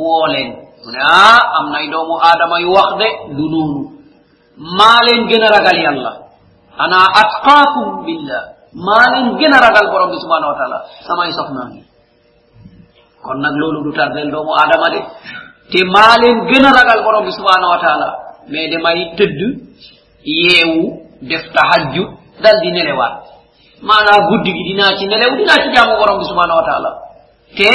mu 0.88 0.92
ne 0.96 1.00
ah 1.04 1.40
am 1.60 1.66
nay 1.76 1.86
doomu 1.92 2.16
aadama 2.28 2.58
yu 2.64 2.72
wax 2.72 2.90
de 3.02 3.08
du 3.36 3.44
noonu. 3.52 3.82
Maa 4.78 5.00
leen 5.08 5.28
gën 5.30 5.44
a 5.44 5.50
ragal 5.56 5.78
yàlla. 5.86 6.12
Ana 6.84 7.00
atqaakum 7.22 8.06
billah. 8.06 8.44
Maa 8.86 9.04
leen 9.12 9.28
gën 9.40 9.54
a 9.54 9.60
ragal 9.68 9.86
borom 9.92 10.10
bi 10.12 10.18
subhanahu 10.24 10.52
wa 10.54 10.58
taala 10.60 10.78
samay 11.08 11.30
soxnaa 11.38 11.68
ngi. 11.72 11.82
Kon 13.24 13.38
nag 13.44 13.56
loolu 13.62 13.80
du 13.86 13.92
tardel 13.98 14.32
doomu 14.32 14.52
aadama 14.62 14.88
de. 14.94 15.00
Te 15.72 15.80
maa 15.96 16.16
leen 16.22 16.38
gën 16.50 16.66
a 16.70 16.72
ragal 16.80 17.00
borom 17.06 17.24
bi 17.28 17.32
subhanahu 17.40 17.72
wa 17.76 17.80
taala 17.86 18.08
mais 18.52 18.70
damay 18.72 19.00
tëdd 19.18 19.40
yeewu 20.24 20.84
def 21.30 21.44
tahajju 21.56 22.04
dal 22.44 22.58
di 22.64 22.72
nelewaat. 22.72 23.16
Maanaa 23.88 24.20
guddi 24.30 24.52
gi 24.56 24.64
dinaa 24.70 24.96
ci 24.98 25.06
nelew 25.12 25.32
dinaa 25.40 25.60
ci 25.64 25.70
jaamu 25.76 25.94
borom 26.00 26.18
bi 26.22 26.26
subhanahu 26.32 26.60
wa 26.62 26.66
taala 26.70 26.92
te 27.58 27.70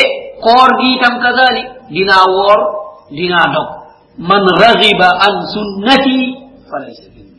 koor 0.45 0.71
gi 0.81 0.89
itam 0.97 1.15
kazalik 1.25 1.67
dinaa 1.95 2.25
woor 2.37 2.61
dinaa 3.17 3.47
dog 3.55 3.69
man 4.19 4.45
ragiba 4.63 5.09
an 5.27 5.35
sunnati 5.55 6.17
falaysa 6.71 7.09
minni 7.17 7.33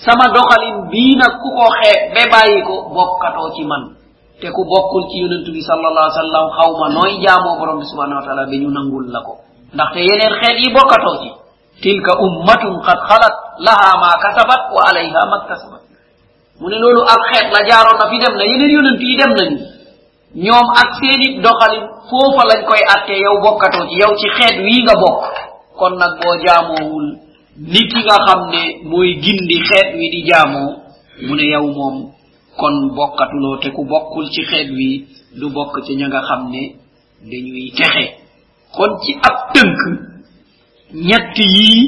sama 0.00 0.32
doxalin 0.32 0.88
bii 0.88 1.12
nag 1.20 1.32
ku 1.44 1.48
ko 1.52 1.66
xeeb 1.80 2.00
be 2.16 2.22
bàyyi 2.32 2.64
ko 2.64 2.74
bokkatoo 2.94 3.52
ci 3.56 3.64
man. 3.68 4.00
Te 4.40 4.48
ku 4.48 4.64
bokkul 4.64 5.04
ci 5.12 5.20
yonentu 5.20 5.52
bi 5.52 5.60
sallallahu 5.60 6.00
alaihi 6.08 6.16
wasallam 6.16 6.46
xawma 6.56 6.86
nooy 6.96 7.12
jaamoo 7.20 7.60
borom 7.60 7.76
bi 7.80 7.86
subhanahu 7.92 8.20
wa 8.20 8.24
taala 8.24 8.48
be 8.48 8.56
ñu 8.56 8.72
nangul 8.72 9.04
la 9.12 9.20
ko. 9.20 9.32
Ndaxte 9.76 10.00
yeneen 10.00 10.32
xeet 10.40 10.56
yi 10.64 10.68
ci 10.72 11.28
tilka 11.84 12.12
ummatun 12.24 12.80
qad 12.80 12.98
khalat 13.08 13.34
laha 13.60 13.90
ma 14.00 14.10
kasabat 14.24 14.62
wa 14.72 14.80
alayha 14.88 15.20
ma 15.28 15.38
kasabat 15.48 15.82
mu 16.60 16.68
ne 16.72 16.76
loolu 16.80 17.04
ak 17.04 17.20
xeet 17.32 17.46
la 17.52 17.60
jaaroon 17.68 17.96
na 18.00 18.08
fi 18.08 18.16
dem 18.16 18.34
na 18.40 18.44
yeneen 18.48 18.72
yonent 18.76 19.00
yi 19.04 19.14
dem 19.20 19.32
nañu. 19.36 19.58
Ñoom 20.44 20.66
ak 20.80 20.88
seeni 21.00 21.40
doxalin 21.44 21.84
foofa 22.10 22.42
lañ 22.50 22.60
koy 22.68 22.82
atte 22.94 23.14
yow 23.24 23.36
bokkatoo 23.44 23.86
ci 23.90 23.96
yow 24.02 24.12
ci 24.20 24.28
xeet 24.36 24.56
wii 24.64 24.82
nga 24.84 24.94
bokk. 25.02 25.22
kon 25.78 25.94
nag 26.00 26.12
boo 26.20 26.34
jaamoowul 26.44 27.06
ni 27.72 27.80
ki 27.90 28.00
nga 28.06 28.16
xam 28.26 28.40
ne 28.52 28.62
mooy 28.90 29.10
gindi 29.22 29.56
xeet 29.68 29.88
wi 29.98 30.06
di 30.14 30.20
jaamoo 30.28 30.70
mu 31.26 31.32
ne 31.34 31.44
yow 31.54 31.66
moom 31.76 31.96
kon 32.60 32.76
bokkatuloo 32.96 33.56
te 33.62 33.68
ku 33.76 33.82
bokkul 33.90 34.26
ci 34.34 34.42
xeet 34.50 34.68
wi 34.76 35.06
du 35.40 35.46
bokk 35.56 35.74
ci 35.86 35.92
ña 35.96 36.06
nga 36.08 36.20
xam 36.28 36.42
ne 36.52 36.62
dañuy 37.30 37.70
texe. 37.76 38.04
kon 38.76 38.92
ci 39.02 39.12
ab 39.28 39.36
tënk 39.54 39.78
ñett 41.08 41.36
yii 41.38 41.82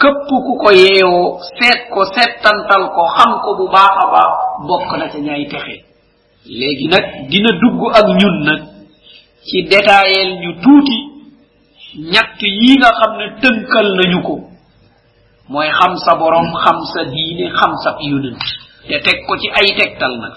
këpp 0.00 0.28
ku 0.46 0.52
ko 0.62 0.68
yeewoo 0.72 1.38
seet 1.58 1.80
ko 1.92 2.00
settantal 2.14 2.84
ko 2.94 3.02
xam 3.16 3.32
ko 3.44 3.50
bu 3.58 3.64
baax 3.74 3.94
a 4.02 4.06
baax 4.12 4.32
bokk 4.68 4.88
na 4.98 5.06
ca 5.12 5.18
ñay 5.18 5.44
texe. 5.52 5.76
léegi 6.58 6.86
nag 6.92 7.04
dina 7.30 7.50
dugg 7.60 7.80
ak 7.98 8.06
ñun 8.20 8.36
nag 8.46 8.60
ci 9.46 9.62
détaillel 9.70 10.30
ñu 10.42 10.50
tuuti 10.62 10.98
ñett 12.12 12.38
yi 12.42 12.76
nga 12.78 12.90
xam 12.98 13.12
ne 13.18 13.26
tënkal 13.40 13.88
nañu 13.98 14.20
ko. 14.22 14.34
Mooy 15.48 15.68
xam 15.78 15.92
sa 16.04 16.14
borom 16.14 16.46
xam 16.64 16.78
sa 16.92 17.00
diine 17.12 17.46
xam 17.58 17.72
sa 17.82 17.90
yonent. 18.00 18.38
Te 18.88 18.96
teg 19.04 19.18
ko 19.26 19.36
ci 19.40 19.48
ay 19.58 19.68
tegtal 19.78 20.14
nag. 20.22 20.32